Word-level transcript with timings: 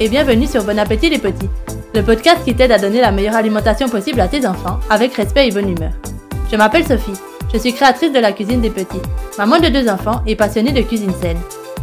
Et 0.00 0.08
bienvenue 0.08 0.46
sur 0.46 0.62
Bon 0.62 0.78
Appétit 0.78 1.10
les 1.10 1.18
Petits, 1.18 1.50
le 1.92 2.02
podcast 2.02 2.38
qui 2.44 2.54
t'aide 2.54 2.70
à 2.70 2.78
donner 2.78 3.00
la 3.00 3.10
meilleure 3.10 3.34
alimentation 3.34 3.88
possible 3.88 4.20
à 4.20 4.28
tes 4.28 4.46
enfants 4.46 4.78
avec 4.88 5.14
respect 5.14 5.48
et 5.48 5.50
bonne 5.50 5.70
humeur. 5.70 5.90
Je 6.52 6.56
m'appelle 6.56 6.86
Sophie, 6.86 7.18
je 7.52 7.58
suis 7.58 7.72
créatrice 7.72 8.12
de 8.12 8.20
la 8.20 8.30
cuisine 8.30 8.60
des 8.60 8.70
petits, 8.70 9.02
maman 9.38 9.58
de 9.58 9.66
deux 9.66 9.88
enfants 9.88 10.22
et 10.24 10.36
passionnée 10.36 10.70
de 10.70 10.82
cuisine 10.82 11.12
saine. 11.20 11.40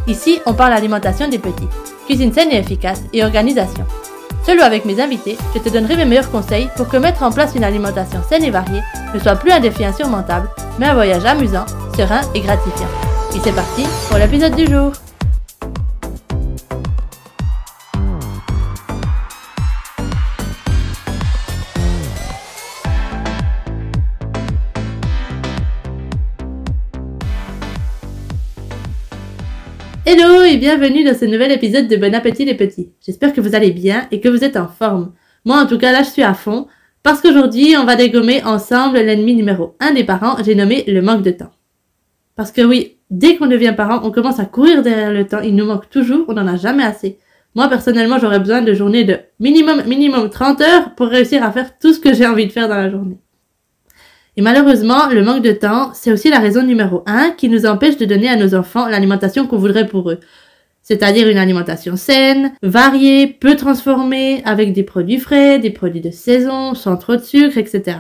Ici, 0.07 0.39
on 0.45 0.54
parle 0.54 0.71
alimentation 0.71 1.27
des 1.27 1.39
petits, 1.39 1.67
cuisine 2.05 2.31
saine 2.31 2.52
et 2.52 2.59
efficace 2.59 3.03
et 3.12 3.22
organisation. 3.22 3.86
Seul 4.45 4.61
avec 4.61 4.86
mes 4.86 5.02
invités, 5.02 5.38
je 5.53 5.59
te 5.59 5.67
donnerai 5.67 5.97
mes 5.97 6.05
meilleurs 6.05 6.31
conseils 6.31 6.70
pour 6.77 6.88
que 6.88 6.95
mettre 6.95 7.23
en 7.23 7.34
place 7.34 7.53
une 7.53 7.66
alimentation 7.66 8.22
saine 8.30 8.45
et 8.45 8.52
variée 8.52 8.81
ne 9.13 9.20
soit 9.20 9.36
plus 9.36 9.52
un 9.52 9.59
défi 9.59 9.84
insurmontable, 9.84 10.47
mais 10.80 10.86
un 10.86 10.94
voyage 10.94 11.25
amusant, 11.25 11.66
serein 11.97 12.22
et 12.34 12.39
gratifiant. 12.39 12.88
Et 13.36 13.39
c'est 13.44 13.52
parti 13.52 13.84
pour 14.08 14.17
l'épisode 14.17 14.55
du 14.55 14.67
jour. 14.67 14.94
Bienvenue 30.58 31.04
dans 31.04 31.18
ce 31.18 31.26
nouvel 31.26 31.52
épisode 31.52 31.90
de 31.90 31.98
Bon 31.98 32.16
Appétit 32.16 32.45
les 32.45 32.55
Petits. 32.55 32.90
J'espère 33.05 33.34
que 33.34 33.41
vous 33.41 33.55
allez 33.55 33.72
bien 33.72 34.08
et 34.12 34.22
que 34.22 34.30
vous 34.30 34.45
êtes 34.45 34.56
en 34.56 34.70
forme. 34.70 35.12
Moi 35.44 35.58
en 35.58 35.66
tout 35.66 35.78
cas 35.78 35.92
là 35.92 36.02
je 36.02 36.09
suis 36.09 36.23
à 36.23 36.34
fond 36.34 36.67
parce 37.03 37.20
qu'aujourd'hui 37.20 37.75
on 37.78 37.84
va 37.84 37.97
dégommer 37.97 38.42
ensemble 38.45 39.00
l'ennemi 39.00 39.36
numéro 39.36 39.75
1 39.81 39.92
des 39.92 40.06
parents, 40.06 40.38
j'ai 40.45 40.56
nommé 40.56 40.86
le 40.88 41.02
manque 41.02 41.23
de 41.23 41.31
temps. 41.31 41.52
Parce 42.38 42.53
que 42.53 42.62
oui, 42.62 42.95
dès 43.09 43.36
qu'on 43.36 43.47
devient 43.47 43.73
parent, 43.75 44.00
on 44.03 44.12
commence 44.12 44.39
à 44.39 44.45
courir 44.45 44.81
derrière 44.81 45.12
le 45.12 45.28
temps, 45.28 45.42
il 45.42 45.56
nous 45.56 45.66
manque 45.66 45.89
toujours, 45.89 46.23
on 46.30 46.34
n'en 46.34 46.47
a 46.47 46.56
jamais 46.56 46.84
assez. 46.84 47.17
Moi 47.53 47.67
personnellement 47.67 48.17
j'aurais 48.17 48.40
besoin 48.40 48.62
de 48.62 48.73
journées 48.73 49.03
de 49.03 49.19
minimum 49.42 49.84
minimum 49.86 50.30
30 50.30 50.62
heures 50.62 50.95
pour 50.95 51.08
réussir 51.08 51.44
à 51.44 51.52
faire 51.52 51.78
tout 51.78 51.92
ce 51.92 52.00
que 52.00 52.14
j'ai 52.14 52.25
envie 52.25 52.47
de 52.47 52.53
faire 52.53 52.69
dans 52.69 52.78
la 52.78 52.90
journée. 52.90 53.17
Et 54.38 54.42
malheureusement, 54.42 55.08
le 55.08 55.23
manque 55.23 55.44
de 55.44 55.53
temps, 55.53 55.92
c'est 55.94 56.12
aussi 56.12 56.30
la 56.30 56.40
raison 56.40 56.62
numéro 56.62 57.03
un 57.06 57.31
qui 57.31 57.47
nous 57.47 57.66
empêche 57.66 57.95
de 57.95 58.03
donner 58.03 58.28
à 58.28 58.36
nos 58.36 58.53
enfants 58.53 58.86
l'alimentation 58.88 59.47
qu'on 59.47 59.58
voudrait 59.58 59.88
pour 59.88 60.12
eux. 60.12 60.19
C'est-à-dire 60.86 61.28
une 61.28 61.39
alimentation 61.39 61.95
saine, 61.95 62.53
variée, 62.61 63.25
peu 63.25 63.55
transformée, 63.55 64.44
avec 64.45 64.72
des 64.72 64.83
produits 64.83 65.17
frais, 65.17 65.58
des 65.58 65.72
produits 65.72 66.00
de 66.00 66.11
saison, 66.11 66.75
sans 66.75 66.95
trop 66.95 67.16
de 67.16 67.23
sucre, 67.23 67.58
etc. 67.58 67.97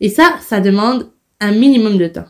Et 0.00 0.08
ça, 0.08 0.34
ça 0.40 0.58
demande 0.58 1.12
un 1.38 1.52
minimum 1.52 1.98
de 1.98 2.08
temps. 2.08 2.26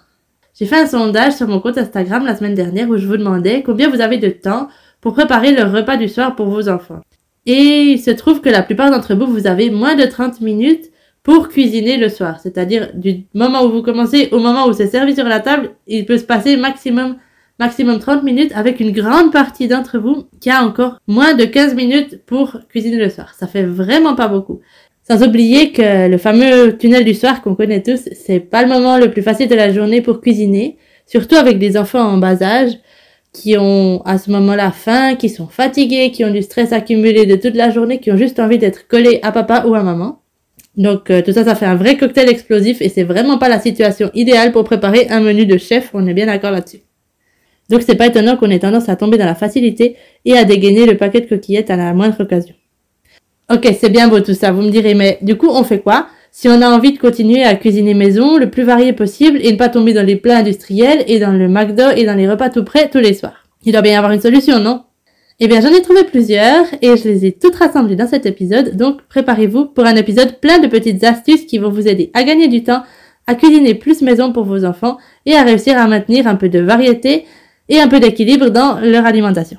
J'ai 0.54 0.66
fait 0.66 0.82
un 0.82 0.86
sondage 0.86 1.32
sur 1.32 1.48
mon 1.48 1.58
compte 1.58 1.78
Instagram 1.78 2.26
la 2.26 2.36
semaine 2.36 2.54
dernière 2.54 2.90
où 2.90 2.98
je 2.98 3.06
vous 3.06 3.16
demandais 3.16 3.62
combien 3.62 3.88
vous 3.88 4.02
avez 4.02 4.18
de 4.18 4.28
temps 4.28 4.68
pour 5.00 5.14
préparer 5.14 5.52
le 5.52 5.62
repas 5.62 5.96
du 5.96 6.06
soir 6.06 6.36
pour 6.36 6.50
vos 6.50 6.68
enfants. 6.68 7.00
Et 7.46 7.92
il 7.92 7.98
se 7.98 8.10
trouve 8.10 8.42
que 8.42 8.50
la 8.50 8.62
plupart 8.62 8.90
d'entre 8.90 9.14
vous, 9.14 9.24
vous 9.24 9.46
avez 9.46 9.70
moins 9.70 9.94
de 9.94 10.04
30 10.04 10.42
minutes 10.42 10.90
pour 11.22 11.48
cuisiner 11.48 11.96
le 11.96 12.10
soir. 12.10 12.40
C'est-à-dire 12.40 12.90
du 12.92 13.24
moment 13.32 13.64
où 13.64 13.72
vous 13.72 13.82
commencez 13.82 14.28
au 14.32 14.38
moment 14.38 14.66
où 14.66 14.74
c'est 14.74 14.88
servi 14.88 15.14
sur 15.14 15.24
la 15.24 15.40
table, 15.40 15.70
il 15.86 16.04
peut 16.04 16.18
se 16.18 16.24
passer 16.24 16.58
maximum 16.58 17.16
maximum 17.58 17.98
30 17.98 18.22
minutes 18.22 18.52
avec 18.54 18.80
une 18.80 18.92
grande 18.92 19.32
partie 19.32 19.68
d'entre 19.68 19.98
vous 19.98 20.26
qui 20.40 20.50
a 20.50 20.64
encore 20.64 20.98
moins 21.06 21.34
de 21.34 21.44
15 21.44 21.74
minutes 21.74 22.24
pour 22.26 22.58
cuisiner 22.68 22.96
le 22.96 23.08
soir. 23.08 23.34
Ça 23.38 23.46
fait 23.46 23.64
vraiment 23.64 24.14
pas 24.14 24.28
beaucoup. 24.28 24.60
Sans 25.08 25.22
oublier 25.22 25.72
que 25.72 26.08
le 26.08 26.18
fameux 26.18 26.76
tunnel 26.78 27.04
du 27.04 27.14
soir 27.14 27.42
qu'on 27.42 27.54
connaît 27.54 27.82
tous, 27.82 28.08
c'est 28.12 28.40
pas 28.40 28.62
le 28.62 28.68
moment 28.68 28.98
le 28.98 29.10
plus 29.10 29.22
facile 29.22 29.48
de 29.48 29.54
la 29.54 29.72
journée 29.72 30.00
pour 30.00 30.20
cuisiner, 30.20 30.76
surtout 31.06 31.34
avec 31.34 31.58
des 31.58 31.76
enfants 31.76 32.06
en 32.06 32.18
bas 32.18 32.42
âge 32.42 32.78
qui 33.32 33.56
ont 33.56 34.02
à 34.04 34.18
ce 34.18 34.30
moment-là 34.30 34.70
faim, 34.70 35.16
qui 35.16 35.28
sont 35.28 35.46
fatigués, 35.46 36.10
qui 36.10 36.24
ont 36.24 36.30
du 36.30 36.42
stress 36.42 36.72
accumulé 36.72 37.26
de 37.26 37.36
toute 37.36 37.54
la 37.54 37.70
journée, 37.70 37.98
qui 37.98 38.12
ont 38.12 38.16
juste 38.16 38.38
envie 38.38 38.58
d'être 38.58 38.86
collés 38.86 39.20
à 39.22 39.32
papa 39.32 39.64
ou 39.66 39.74
à 39.74 39.82
maman. 39.82 40.20
Donc 40.76 41.10
euh, 41.10 41.22
tout 41.22 41.32
ça, 41.32 41.44
ça 41.44 41.54
fait 41.54 41.66
un 41.66 41.74
vrai 41.74 41.96
cocktail 41.96 42.28
explosif 42.28 42.80
et 42.80 42.88
c'est 42.88 43.02
vraiment 43.02 43.38
pas 43.38 43.48
la 43.48 43.58
situation 43.58 44.10
idéale 44.14 44.52
pour 44.52 44.64
préparer 44.64 45.08
un 45.08 45.20
menu 45.20 45.46
de 45.46 45.58
chef, 45.58 45.90
on 45.94 46.06
est 46.06 46.14
bien 46.14 46.26
d'accord 46.26 46.50
là-dessus. 46.50 46.80
Donc 47.70 47.82
c'est 47.86 47.94
pas 47.94 48.06
étonnant 48.06 48.36
qu'on 48.36 48.50
ait 48.50 48.58
tendance 48.58 48.88
à 48.88 48.96
tomber 48.96 49.18
dans 49.18 49.26
la 49.26 49.34
facilité 49.34 49.96
et 50.24 50.36
à 50.36 50.44
dégainer 50.44 50.86
le 50.86 50.96
paquet 50.96 51.20
de 51.20 51.26
coquillettes 51.26 51.70
à 51.70 51.76
la 51.76 51.94
moindre 51.94 52.20
occasion. 52.20 52.54
Ok, 53.50 53.68
c'est 53.78 53.90
bien 53.90 54.08
beau 54.08 54.20
tout 54.20 54.34
ça, 54.34 54.52
vous 54.52 54.62
me 54.62 54.70
direz, 54.70 54.94
mais 54.94 55.18
du 55.22 55.36
coup 55.36 55.48
on 55.48 55.64
fait 55.64 55.80
quoi? 55.80 56.06
Si 56.30 56.48
on 56.48 56.62
a 56.62 56.70
envie 56.70 56.92
de 56.92 56.98
continuer 56.98 57.44
à 57.44 57.54
cuisiner 57.54 57.92
maison 57.92 58.38
le 58.38 58.48
plus 58.48 58.62
varié 58.62 58.92
possible 58.94 59.38
et 59.42 59.52
ne 59.52 59.56
pas 59.56 59.68
tomber 59.68 59.92
dans 59.92 60.06
les 60.06 60.16
plats 60.16 60.38
industriels 60.38 61.04
et 61.06 61.18
dans 61.18 61.32
le 61.32 61.48
McDo 61.48 61.90
et 61.94 62.04
dans 62.04 62.14
les 62.14 62.28
repas 62.28 62.48
tout 62.48 62.64
prêts 62.64 62.88
tous 62.90 63.00
les 63.00 63.12
soirs. 63.12 63.46
Il 63.64 63.72
doit 63.72 63.82
bien 63.82 63.92
y 63.92 63.96
avoir 63.96 64.12
une 64.12 64.20
solution, 64.20 64.58
non? 64.58 64.84
Eh 65.40 65.48
bien, 65.48 65.60
j'en 65.60 65.72
ai 65.72 65.82
trouvé 65.82 66.04
plusieurs 66.04 66.66
et 66.82 66.96
je 66.96 67.08
les 67.08 67.26
ai 67.26 67.32
toutes 67.32 67.56
rassemblées 67.56 67.96
dans 67.96 68.06
cet 68.06 68.26
épisode, 68.26 68.76
donc 68.76 69.02
préparez-vous 69.08 69.66
pour 69.66 69.84
un 69.84 69.96
épisode 69.96 70.38
plein 70.40 70.58
de 70.58 70.68
petites 70.68 71.02
astuces 71.04 71.46
qui 71.46 71.58
vont 71.58 71.70
vous 71.70 71.88
aider 71.88 72.10
à 72.14 72.22
gagner 72.22 72.48
du 72.48 72.62
temps, 72.62 72.82
à 73.26 73.34
cuisiner 73.34 73.74
plus 73.74 74.02
maison 74.02 74.32
pour 74.32 74.44
vos 74.44 74.64
enfants 74.64 74.98
et 75.26 75.34
à 75.34 75.42
réussir 75.42 75.76
à 75.76 75.86
maintenir 75.86 76.26
un 76.26 76.36
peu 76.36 76.48
de 76.48 76.60
variété 76.60 77.24
et 77.68 77.80
un 77.80 77.88
peu 77.88 78.00
d'équilibre 78.00 78.50
dans 78.50 78.80
leur 78.80 79.06
alimentation. 79.06 79.58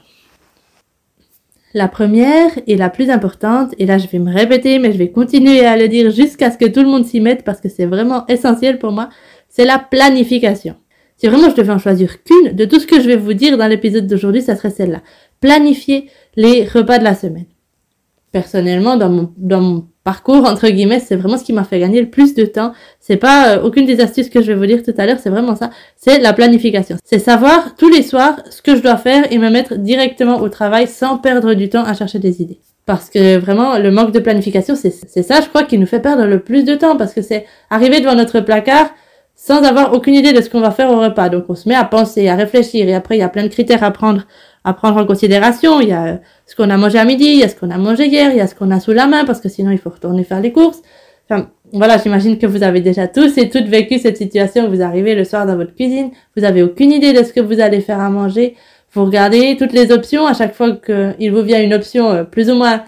La 1.73 1.87
première 1.87 2.51
et 2.67 2.77
la 2.77 2.89
plus 2.89 3.09
importante, 3.09 3.73
et 3.79 3.85
là 3.85 3.97
je 3.97 4.07
vais 4.07 4.19
me 4.19 4.31
répéter, 4.31 4.77
mais 4.77 4.91
je 4.91 4.97
vais 4.97 5.09
continuer 5.09 5.65
à 5.65 5.75
le 5.75 5.87
dire 5.87 6.11
jusqu'à 6.11 6.51
ce 6.51 6.57
que 6.57 6.65
tout 6.65 6.81
le 6.81 6.87
monde 6.87 7.05
s'y 7.05 7.19
mette 7.19 7.43
parce 7.43 7.59
que 7.61 7.69
c'est 7.69 7.85
vraiment 7.85 8.27
essentiel 8.27 8.77
pour 8.77 8.91
moi, 8.91 9.09
c'est 9.49 9.65
la 9.65 9.79
planification. 9.79 10.75
Si 11.17 11.27
vraiment 11.27 11.49
je 11.49 11.55
devais 11.55 11.71
en 11.71 11.79
choisir 11.79 12.23
qu'une, 12.23 12.53
de 12.53 12.65
tout 12.65 12.79
ce 12.79 12.85
que 12.87 13.01
je 13.01 13.07
vais 13.07 13.15
vous 13.15 13.33
dire 13.33 13.57
dans 13.57 13.67
l'épisode 13.67 14.07
d'aujourd'hui, 14.07 14.41
ça 14.41 14.55
serait 14.55 14.69
celle-là. 14.69 15.01
Planifier 15.39 16.09
les 16.35 16.65
repas 16.65 16.99
de 16.99 17.03
la 17.03 17.15
semaine. 17.15 17.45
Personnellement, 18.31 18.97
dans 18.97 19.09
mon, 19.09 19.33
dans 19.37 19.61
mon 19.61 19.87
parcours, 20.03 20.45
entre 20.45 20.67
guillemets, 20.67 20.99
c'est 20.99 21.15
vraiment 21.15 21.37
ce 21.37 21.43
qui 21.43 21.53
m'a 21.53 21.63
fait 21.63 21.79
gagner 21.79 22.01
le 22.01 22.09
plus 22.09 22.35
de 22.35 22.45
temps. 22.45 22.73
C'est 22.99 23.17
pas 23.17 23.55
euh, 23.55 23.61
aucune 23.63 23.85
des 23.85 24.01
astuces 24.01 24.29
que 24.29 24.41
je 24.41 24.47
vais 24.47 24.55
vous 24.55 24.65
dire 24.65 24.83
tout 24.83 24.93
à 24.97 25.05
l'heure, 25.05 25.17
c'est 25.21 25.29
vraiment 25.29 25.55
ça. 25.55 25.69
C'est 25.95 26.19
la 26.19 26.33
planification. 26.33 26.97
C'est 27.03 27.19
savoir 27.19 27.75
tous 27.75 27.89
les 27.89 28.03
soirs 28.03 28.35
ce 28.49 28.61
que 28.61 28.75
je 28.75 28.81
dois 28.81 28.97
faire 28.97 29.31
et 29.31 29.37
me 29.37 29.49
mettre 29.49 29.75
directement 29.75 30.41
au 30.41 30.49
travail 30.49 30.87
sans 30.87 31.17
perdre 31.17 31.53
du 31.53 31.69
temps 31.69 31.83
à 31.83 31.93
chercher 31.93 32.19
des 32.19 32.41
idées. 32.41 32.59
Parce 32.85 33.09
que 33.09 33.37
vraiment, 33.37 33.77
le 33.77 33.91
manque 33.91 34.11
de 34.11 34.19
planification, 34.19 34.75
c'est 34.75 35.23
ça, 35.23 35.39
je 35.39 35.47
crois, 35.47 35.63
qui 35.63 35.77
nous 35.77 35.85
fait 35.85 36.01
perdre 36.01 36.25
le 36.25 36.39
plus 36.39 36.65
de 36.65 36.75
temps. 36.75 36.97
Parce 36.97 37.13
que 37.13 37.21
c'est 37.21 37.45
arriver 37.69 38.01
devant 38.01 38.15
notre 38.15 38.41
placard, 38.41 38.89
sans 39.35 39.63
avoir 39.63 39.93
aucune 39.93 40.15
idée 40.15 40.33
de 40.33 40.41
ce 40.41 40.49
qu'on 40.49 40.59
va 40.59 40.71
faire 40.71 40.91
au 40.91 40.99
repas. 40.99 41.29
Donc 41.29 41.45
on 41.49 41.55
se 41.55 41.67
met 41.67 41.75
à 41.75 41.85
penser, 41.85 42.27
à 42.27 42.35
réfléchir 42.35 42.87
et 42.87 42.93
après 42.93 43.15
il 43.15 43.19
y 43.19 43.23
a 43.23 43.29
plein 43.29 43.43
de 43.43 43.47
critères 43.47 43.83
à 43.83 43.91
prendre 43.91 44.23
à 44.63 44.73
prendre 44.73 44.97
en 45.01 45.05
considération. 45.05 45.81
Il 45.81 45.89
y 45.89 45.93
a 45.93 46.19
ce 46.45 46.55
qu'on 46.55 46.69
a 46.69 46.77
mangé 46.77 46.97
à 46.97 47.05
midi, 47.05 47.25
il 47.25 47.39
y 47.39 47.43
a 47.43 47.49
ce 47.49 47.55
qu'on 47.55 47.69
a 47.69 47.77
mangé 47.77 48.07
hier, 48.07 48.31
il 48.31 48.37
y 48.37 48.41
a 48.41 48.47
ce 48.47 48.55
qu'on 48.55 48.71
a 48.71 48.79
sous 48.79 48.91
la 48.91 49.07
main 49.07 49.25
parce 49.25 49.41
que 49.41 49.49
sinon 49.49 49.71
il 49.71 49.77
faut 49.77 49.89
retourner 49.89 50.23
faire 50.23 50.41
les 50.41 50.51
courses. 50.51 50.81
Enfin, 51.29 51.49
voilà, 51.71 51.97
j'imagine 51.97 52.37
que 52.37 52.45
vous 52.45 52.63
avez 52.63 52.81
déjà 52.81 53.07
tous 53.07 53.37
et 53.37 53.49
toutes 53.49 53.65
vécu 53.65 53.97
cette 53.97 54.17
situation. 54.17 54.69
Vous 54.69 54.81
arrivez 54.81 55.15
le 55.15 55.23
soir 55.23 55.45
dans 55.45 55.55
votre 55.55 55.73
cuisine, 55.73 56.11
vous 56.35 56.43
avez 56.43 56.63
aucune 56.63 56.91
idée 56.91 57.13
de 57.13 57.23
ce 57.23 57.33
que 57.33 57.39
vous 57.39 57.59
allez 57.59 57.81
faire 57.81 57.99
à 57.99 58.09
manger. 58.09 58.55
Vous 58.93 59.05
regardez 59.05 59.55
toutes 59.57 59.73
les 59.73 59.91
options 59.91 60.27
à 60.27 60.33
chaque 60.33 60.53
fois 60.53 60.71
qu'il 60.75 61.31
vous 61.31 61.41
vient 61.41 61.61
une 61.61 61.73
option 61.73 62.11
euh, 62.11 62.23
plus 62.23 62.51
ou 62.51 62.55
moins 62.55 62.83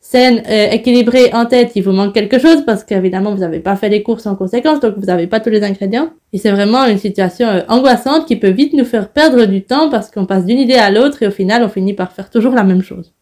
saine, 0.00 0.42
euh, 0.48 0.70
équilibrée 0.70 1.30
en 1.32 1.46
tête, 1.46 1.72
il 1.74 1.82
vous 1.82 1.92
manque 1.92 2.14
quelque 2.14 2.38
chose 2.38 2.64
parce 2.64 2.84
qu'évidemment 2.84 3.32
vous 3.32 3.40
n'avez 3.40 3.60
pas 3.60 3.76
fait 3.76 3.88
les 3.88 4.02
courses 4.02 4.26
en 4.26 4.36
conséquence, 4.36 4.80
donc 4.80 4.94
vous 4.96 5.06
n'avez 5.06 5.26
pas 5.26 5.40
tous 5.40 5.50
les 5.50 5.62
ingrédients. 5.62 6.10
Et 6.32 6.38
c'est 6.38 6.50
vraiment 6.50 6.86
une 6.86 6.98
situation 6.98 7.48
euh, 7.48 7.60
angoissante 7.68 8.26
qui 8.26 8.36
peut 8.36 8.50
vite 8.50 8.72
nous 8.72 8.84
faire 8.84 9.10
perdre 9.10 9.44
du 9.44 9.64
temps 9.64 9.90
parce 9.90 10.10
qu'on 10.10 10.26
passe 10.26 10.44
d'une 10.44 10.58
idée 10.58 10.74
à 10.74 10.90
l'autre 10.90 11.22
et 11.22 11.26
au 11.26 11.32
final 11.32 11.62
on 11.62 11.68
finit 11.68 11.94
par 11.94 12.12
faire 12.12 12.30
toujours 12.30 12.54
la 12.54 12.64
même 12.64 12.82
chose. 12.82 13.12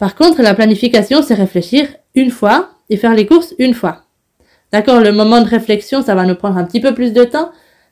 Par 0.00 0.14
contre, 0.14 0.40
la 0.40 0.54
planification, 0.54 1.22
c'est 1.22 1.34
réfléchir 1.34 1.86
une 2.14 2.30
fois 2.30 2.70
et 2.88 2.96
faire 2.96 3.14
les 3.14 3.26
courses 3.26 3.54
une 3.58 3.74
fois. 3.74 4.04
D'accord, 4.72 5.00
le 5.00 5.12
moment 5.12 5.42
de 5.42 5.48
réflexion, 5.48 6.02
ça 6.02 6.14
va 6.14 6.24
nous 6.24 6.36
prendre 6.36 6.56
un 6.56 6.64
petit 6.64 6.80
peu 6.80 6.94
plus 6.94 7.12
de 7.12 7.24
temps, 7.24 7.50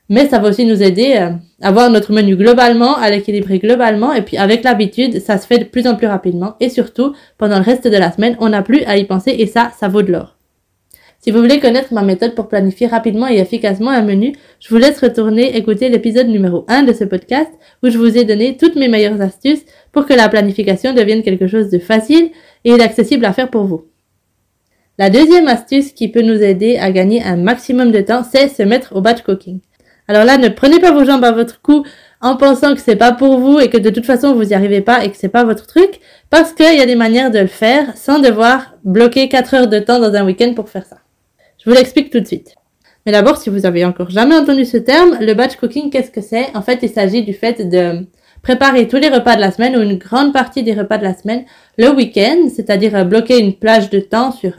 mais 0.09 0.27
ça 0.27 0.39
va 0.39 0.49
aussi 0.49 0.65
nous 0.65 0.81
aider 0.81 1.15
euh, 1.17 1.29
à 1.61 1.71
voir 1.71 1.89
notre 1.91 2.11
menu 2.11 2.35
globalement, 2.35 2.97
à 2.97 3.09
l'équilibrer 3.09 3.59
globalement, 3.59 4.11
et 4.13 4.23
puis 4.23 4.37
avec 4.37 4.63
l'habitude, 4.63 5.21
ça 5.21 5.37
se 5.37 5.47
fait 5.47 5.59
de 5.59 5.63
plus 5.63 5.87
en 5.87 5.95
plus 5.95 6.07
rapidement, 6.07 6.55
et 6.59 6.69
surtout, 6.69 7.13
pendant 7.37 7.57
le 7.57 7.63
reste 7.63 7.87
de 7.87 7.97
la 7.97 8.11
semaine, 8.11 8.35
on 8.39 8.49
n'a 8.49 8.63
plus 8.63 8.83
à 8.83 8.97
y 8.97 9.05
penser, 9.05 9.35
et 9.37 9.45
ça, 9.45 9.71
ça 9.79 9.87
vaut 9.87 10.01
de 10.01 10.11
l'or. 10.11 10.35
Si 11.21 11.31
vous 11.31 11.39
voulez 11.39 11.59
connaître 11.59 11.93
ma 11.93 12.01
méthode 12.01 12.33
pour 12.33 12.47
planifier 12.47 12.87
rapidement 12.87 13.27
et 13.27 13.39
efficacement 13.39 13.91
un 13.91 14.01
menu, 14.01 14.33
je 14.61 14.69
vous 14.69 14.77
laisse 14.77 15.01
retourner 15.01 15.57
écouter 15.57 15.89
l'épisode 15.89 16.27
numéro 16.27 16.63
1 16.69 16.83
de 16.83 16.93
ce 16.93 17.03
podcast 17.03 17.51
où 17.83 17.89
je 17.89 17.97
vous 17.97 18.17
ai 18.17 18.23
donné 18.23 18.55
toutes 18.55 18.77
mes 18.77 18.87
meilleures 18.87 19.19
astuces 19.19 19.65
pour 19.91 20.05
que 20.05 20.13
la 20.13 20.29
planification 20.29 20.93
devienne 20.93 21.21
quelque 21.21 21.47
chose 21.47 21.69
de 21.69 21.77
facile 21.77 22.31
et 22.63 22.77
d'accessible 22.77 23.25
à 23.25 23.33
faire 23.33 23.49
pour 23.49 23.65
vous. 23.65 23.85
La 24.97 25.09
deuxième 25.09 25.49
astuce 25.49 25.91
qui 25.91 26.07
peut 26.07 26.21
nous 26.21 26.41
aider 26.41 26.77
à 26.77 26.89
gagner 26.89 27.21
un 27.21 27.35
maximum 27.35 27.91
de 27.91 27.99
temps, 27.99 28.23
c'est 28.23 28.47
se 28.47 28.63
mettre 28.63 28.95
au 28.95 29.01
batch 29.01 29.21
cooking. 29.21 29.59
Alors 30.09 30.25
là, 30.25 30.39
ne 30.39 30.49
prenez 30.49 30.79
pas 30.79 30.91
vos 30.91 31.05
jambes 31.05 31.23
à 31.23 31.31
votre 31.31 31.61
cou 31.61 31.85
en 32.19 32.35
pensant 32.35 32.73
que 32.73 32.81
c'est 32.81 32.95
pas 32.95 33.11
pour 33.11 33.37
vous 33.37 33.59
et 33.59 33.69
que 33.69 33.77
de 33.77 33.91
toute 33.91 34.07
façon 34.07 34.33
vous 34.33 34.43
n'y 34.43 34.55
arrivez 34.55 34.81
pas 34.81 35.05
et 35.05 35.11
que 35.11 35.15
c'est 35.15 35.29
pas 35.29 35.43
votre 35.43 35.67
truc, 35.67 35.99
parce 36.31 36.51
qu'il 36.51 36.75
y 36.75 36.81
a 36.81 36.87
des 36.87 36.95
manières 36.95 37.29
de 37.29 37.37
le 37.37 37.45
faire 37.45 37.95
sans 37.95 38.17
devoir 38.17 38.73
bloquer 38.83 39.29
4 39.29 39.53
heures 39.53 39.67
de 39.67 39.77
temps 39.77 39.99
dans 39.99 40.15
un 40.15 40.25
week-end 40.25 40.53
pour 40.55 40.67
faire 40.67 40.87
ça. 40.87 40.97
Je 41.63 41.69
vous 41.69 41.75
l'explique 41.75 42.09
tout 42.09 42.19
de 42.19 42.25
suite. 42.25 42.55
Mais 43.05 43.11
d'abord, 43.11 43.37
si 43.37 43.51
vous 43.51 43.67
avez 43.67 43.85
encore 43.85 44.09
jamais 44.09 44.35
entendu 44.35 44.65
ce 44.65 44.77
terme, 44.77 45.15
le 45.21 45.35
batch 45.35 45.57
cooking, 45.57 45.91
qu'est-ce 45.91 46.09
que 46.09 46.21
c'est? 46.21 46.47
En 46.55 46.63
fait, 46.63 46.79
il 46.81 46.89
s'agit 46.89 47.21
du 47.21 47.33
fait 47.33 47.69
de 47.69 48.07
préparer 48.41 48.87
tous 48.87 48.97
les 48.97 49.09
repas 49.09 49.35
de 49.35 49.41
la 49.41 49.51
semaine 49.51 49.77
ou 49.77 49.81
une 49.81 49.99
grande 49.99 50.33
partie 50.33 50.63
des 50.63 50.73
repas 50.73 50.97
de 50.97 51.03
la 51.03 51.13
semaine 51.13 51.45
le 51.77 51.89
week-end, 51.91 52.49
c'est-à-dire 52.51 53.05
bloquer 53.05 53.37
une 53.37 53.53
plage 53.53 53.91
de 53.91 53.99
temps 53.99 54.31
sur 54.31 54.53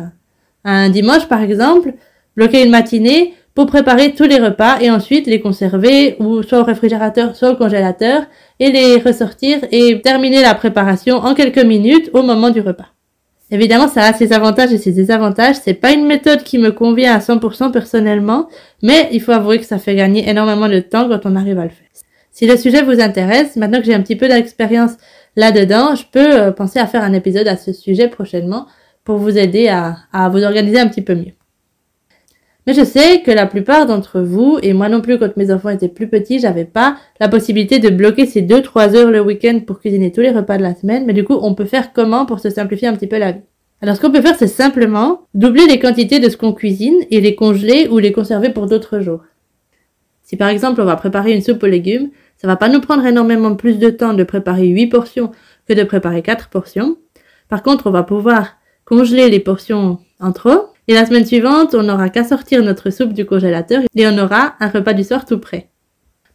un 0.65 0.91
dimanche 0.91 1.27
par 1.27 1.43
exemple, 1.43 1.95
bloquer 2.37 2.63
une 2.63 2.71
matinée 2.71 3.35
pour 3.61 3.67
préparer 3.67 4.15
tous 4.15 4.25
les 4.25 4.39
repas 4.39 4.79
et 4.81 4.91
ensuite 4.91 5.27
les 5.27 5.39
conserver 5.39 6.17
ou 6.19 6.43
soit 6.43 6.61
au 6.61 6.65
réfrigérateur, 6.65 7.37
soit 7.37 7.51
au 7.51 7.57
congélateur 7.57 8.23
et 8.59 8.73
les 8.73 8.97
ressortir 8.97 9.59
et 9.71 10.01
terminer 10.01 10.41
la 10.41 10.55
préparation 10.55 11.17
en 11.17 11.35
quelques 11.35 11.63
minutes 11.63 12.09
au 12.15 12.23
moment 12.23 12.49
du 12.49 12.63
repas. 12.63 12.87
Évidemment, 13.51 13.87
ça 13.87 14.05
a 14.05 14.15
ses 14.15 14.33
avantages 14.33 14.73
et 14.73 14.79
ses 14.79 14.93
désavantages. 14.93 15.57
C'est 15.63 15.75
pas 15.75 15.93
une 15.93 16.07
méthode 16.07 16.43
qui 16.43 16.57
me 16.57 16.73
convient 16.73 17.15
à 17.15 17.19
100% 17.19 17.71
personnellement, 17.71 18.49
mais 18.83 19.11
il 19.13 19.21
faut 19.21 19.33
avouer 19.33 19.59
que 19.59 19.67
ça 19.67 19.79
fait 19.79 19.95
gagner 19.95 20.27
énormément 20.27 20.67
de 20.67 20.81
temps 20.81 21.07
quand 21.11 21.27
on 21.27 21.37
arrive 21.37 21.59
à 21.59 21.65
le 21.65 21.69
faire. 21.69 21.89
Si 22.31 22.47
le 22.47 22.57
sujet 22.57 22.81
vous 22.81 22.99
intéresse, 22.99 23.57
maintenant 23.57 23.81
que 23.81 23.85
j'ai 23.85 23.95
un 23.95 24.01
petit 24.01 24.17
peu 24.17 24.29
d'expérience 24.29 24.93
là-dedans, 25.37 25.97
je 25.97 26.05
peux 26.11 26.35
euh, 26.35 26.51
penser 26.51 26.79
à 26.79 26.87
faire 26.87 27.03
un 27.03 27.13
épisode 27.13 27.47
à 27.47 27.59
ce 27.59 27.75
sujet 27.75 28.09
prochainement 28.09 28.67
pour 29.05 29.19
vous 29.19 29.37
aider 29.37 29.69
à, 29.69 29.99
à 30.15 30.31
vous 30.31 30.43
organiser 30.45 30.81
un 30.81 30.89
petit 30.89 31.03
peu 31.03 31.15
mieux. 31.15 31.33
Mais 32.67 32.75
je 32.75 32.85
sais 32.85 33.23
que 33.23 33.31
la 33.31 33.47
plupart 33.47 33.87
d'entre 33.87 34.21
vous, 34.21 34.59
et 34.63 34.75
moi 34.75 34.89
non 34.89 35.01
plus 35.01 35.19
quand 35.19 35.37
mes 35.37 35.51
enfants 35.51 35.71
étaient 35.71 35.89
plus 35.89 36.09
petits, 36.09 36.39
j'avais 36.39 36.67
pas 36.67 36.97
la 37.19 37.29
possibilité 37.29 37.79
de 37.79 37.89
bloquer 37.89 38.27
ces 38.27 38.43
2-3 38.43 38.95
heures 38.97 39.11
le 39.11 39.23
week-end 39.23 39.61
pour 39.67 39.81
cuisiner 39.81 40.13
tous 40.13 40.21
les 40.21 40.31
repas 40.31 40.59
de 40.59 40.63
la 40.63 40.75
semaine, 40.75 41.05
mais 41.07 41.15
du 41.15 41.25
coup 41.25 41.39
on 41.41 41.55
peut 41.55 41.65
faire 41.65 41.93
comment 41.93 42.27
pour 42.27 42.39
se 42.39 42.51
simplifier 42.51 42.89
un 42.89 42.95
petit 42.95 43.07
peu 43.07 43.19
la 43.19 43.33
vie? 43.33 43.41
Alors 43.81 43.97
ce 43.97 44.01
qu'on 44.01 44.13
peut 44.13 44.21
faire 44.21 44.37
c'est 44.37 44.47
simplement 44.47 45.23
doubler 45.33 45.67
les 45.67 45.79
quantités 45.79 46.21
de 46.21 46.29
ce 46.29 46.37
qu'on 46.37 46.53
cuisine 46.53 46.97
et 47.11 47.21
les 47.23 47.35
congeler 47.35 47.89
ou 47.91 47.99
les 47.99 48.13
conserver 48.13 48.51
pour 48.51 48.67
d'autres 48.67 49.01
jours. 49.01 49.23
Si 50.23 50.37
par 50.37 50.49
exemple 50.49 50.83
on 50.83 50.85
va 50.85 50.97
préparer 50.97 51.33
une 51.33 51.43
soupe 51.43 51.63
aux 51.63 51.67
légumes, 51.67 52.11
ça 52.37 52.47
va 52.47 52.57
pas 52.57 52.69
nous 52.69 52.81
prendre 52.81 53.07
énormément 53.07 53.55
plus 53.55 53.79
de 53.79 53.91
temps 53.91 54.13
de 54.13 54.23
préparer 54.23 54.67
8 54.67 54.87
portions 54.89 55.33
que 55.67 55.73
de 55.73 55.83
préparer 55.83 56.21
4 56.21 56.51
portions. 56.51 56.99
Par 57.49 57.63
contre 57.63 57.87
on 57.87 57.91
va 57.91 58.03
pouvoir 58.03 58.59
congeler 58.85 59.31
les 59.31 59.41
portions 59.41 59.99
en 60.21 60.33
trop 60.33 60.70
et 60.91 60.95
la 60.95 61.07
semaine 61.07 61.25
suivante, 61.25 61.77
on 61.77 61.85
n'aura 61.85 62.09
qu'à 62.09 62.25
sortir 62.25 62.65
notre 62.65 62.91
soupe 62.91 63.13
du 63.13 63.25
congélateur 63.25 63.85
et 63.95 64.09
on 64.09 64.19
aura 64.19 64.57
un 64.59 64.67
repas 64.67 64.93
du 64.93 65.05
soir 65.05 65.25
tout 65.25 65.39
prêt. 65.39 65.69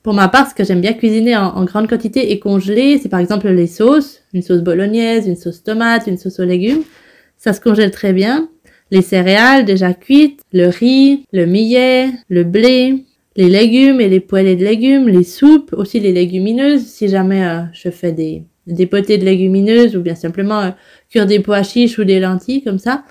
Pour 0.01 0.13
ma 0.13 0.29
part, 0.29 0.49
ce 0.49 0.55
que 0.55 0.63
j'aime 0.63 0.79
bien 0.79 0.93
cuisiner 0.93 1.35
en, 1.35 1.65
grande 1.65 1.89
quantité 1.89 2.31
et 2.31 2.39
congeler, 2.39 2.97
c'est 2.97 3.09
par 3.09 3.19
exemple 3.19 3.49
les 3.49 3.67
sauces, 3.67 4.21
une 4.33 4.41
sauce 4.41 4.61
bolognaise, 4.61 5.27
une 5.27 5.35
sauce 5.35 5.61
tomate, 5.61 6.07
une 6.07 6.17
sauce 6.17 6.39
aux 6.39 6.45
légumes. 6.45 6.83
Ça 7.35 7.51
se 7.51 7.59
congèle 7.59 7.91
très 7.91 8.13
bien. 8.13 8.47
Les 8.91 9.01
céréales 9.01 9.65
déjà 9.65 9.93
cuites, 9.93 10.39
le 10.53 10.67
riz, 10.67 11.25
le 11.33 11.45
millet, 11.45 12.11
le 12.29 12.45
blé, 12.45 13.03
les 13.35 13.49
légumes 13.49 13.99
et 13.99 14.07
les 14.07 14.21
poêlées 14.21 14.55
de 14.55 14.63
légumes, 14.63 15.09
les 15.09 15.25
soupes, 15.25 15.73
aussi 15.73 15.99
les 15.99 16.13
légumineuses, 16.13 16.85
si 16.85 17.09
jamais 17.09 17.43
euh, 17.43 17.63
je 17.73 17.89
fais 17.89 18.13
des, 18.13 18.45
potées 18.85 19.17
de 19.17 19.25
légumineuses 19.25 19.97
ou 19.97 20.01
bien 20.01 20.15
simplement 20.15 20.61
euh, 20.61 20.69
cuire 21.09 21.25
des 21.25 21.41
pois 21.41 21.63
chiches 21.63 21.99
ou 21.99 22.05
des 22.05 22.21
lentilles 22.21 22.63
comme 22.63 22.79
ça 22.79 23.03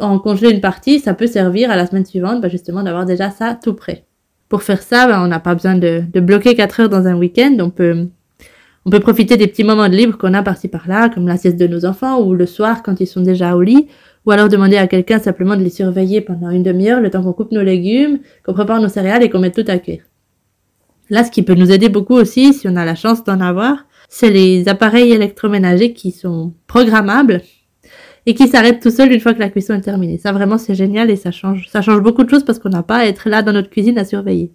en, 0.00 0.18
congeler 0.18 0.50
une 0.50 0.60
partie, 0.60 1.00
ça 1.00 1.14
peut 1.14 1.26
servir 1.26 1.70
à 1.70 1.76
la 1.76 1.86
semaine 1.86 2.04
suivante, 2.04 2.40
bah, 2.40 2.48
justement, 2.48 2.82
d'avoir 2.82 3.06
déjà 3.06 3.30
ça 3.30 3.58
tout 3.60 3.74
prêt. 3.74 4.04
Pour 4.48 4.62
faire 4.62 4.82
ça, 4.82 5.06
bah, 5.06 5.22
on 5.22 5.28
n'a 5.28 5.40
pas 5.40 5.54
besoin 5.54 5.76
de, 5.76 6.02
bloquer 6.20 6.54
4 6.54 6.80
heures 6.80 6.88
dans 6.88 7.06
un 7.06 7.16
week-end. 7.16 7.56
On 7.60 7.70
peut, 7.70 8.08
on 8.84 8.90
peut 8.90 9.00
profiter 9.00 9.36
des 9.36 9.46
petits 9.46 9.64
moments 9.64 9.88
de 9.88 9.94
libre 9.96 10.18
qu'on 10.18 10.34
a 10.34 10.42
par-ci 10.42 10.68
par-là, 10.68 11.08
comme 11.08 11.28
la 11.28 11.36
sieste 11.36 11.58
de 11.58 11.66
nos 11.66 11.84
enfants 11.84 12.20
ou 12.20 12.34
le 12.34 12.46
soir 12.46 12.82
quand 12.82 13.00
ils 13.00 13.06
sont 13.06 13.22
déjà 13.22 13.54
au 13.54 13.62
lit, 13.62 13.88
ou 14.26 14.30
alors 14.30 14.48
demander 14.48 14.76
à 14.76 14.86
quelqu'un 14.86 15.18
simplement 15.18 15.56
de 15.56 15.62
les 15.62 15.70
surveiller 15.70 16.20
pendant 16.20 16.50
une 16.50 16.62
demi-heure, 16.62 17.00
le 17.00 17.10
temps 17.10 17.22
qu'on 17.22 17.32
coupe 17.32 17.52
nos 17.52 17.62
légumes, 17.62 18.18
qu'on 18.44 18.54
prépare 18.54 18.80
nos 18.80 18.88
céréales 18.88 19.22
et 19.22 19.30
qu'on 19.30 19.40
mette 19.40 19.54
tout 19.54 19.70
à 19.70 19.78
cuire. 19.78 20.02
Là, 21.10 21.24
ce 21.24 21.30
qui 21.30 21.42
peut 21.42 21.54
nous 21.54 21.72
aider 21.72 21.88
beaucoup 21.88 22.14
aussi, 22.14 22.52
si 22.54 22.68
on 22.68 22.76
a 22.76 22.84
la 22.84 22.94
chance 22.94 23.24
d'en 23.24 23.40
avoir, 23.40 23.84
c'est 24.08 24.30
les 24.30 24.68
appareils 24.68 25.12
électroménagers 25.12 25.92
qui 25.92 26.10
sont 26.10 26.52
programmables 26.66 27.42
et 28.26 28.34
qui 28.34 28.48
s'arrête 28.48 28.80
tout 28.80 28.90
seul 28.90 29.12
une 29.12 29.20
fois 29.20 29.34
que 29.34 29.40
la 29.40 29.48
cuisson 29.48 29.74
est 29.74 29.80
terminée. 29.80 30.18
Ça 30.18 30.32
vraiment 30.32 30.58
c'est 30.58 30.74
génial 30.74 31.10
et 31.10 31.16
ça 31.16 31.30
change, 31.30 31.68
ça 31.68 31.82
change 31.82 32.00
beaucoup 32.00 32.24
de 32.24 32.30
choses 32.30 32.44
parce 32.44 32.58
qu'on 32.58 32.68
n'a 32.68 32.82
pas 32.82 32.98
à 32.98 33.06
être 33.06 33.28
là 33.28 33.42
dans 33.42 33.52
notre 33.52 33.70
cuisine 33.70 33.98
à 33.98 34.04
surveiller. 34.04 34.52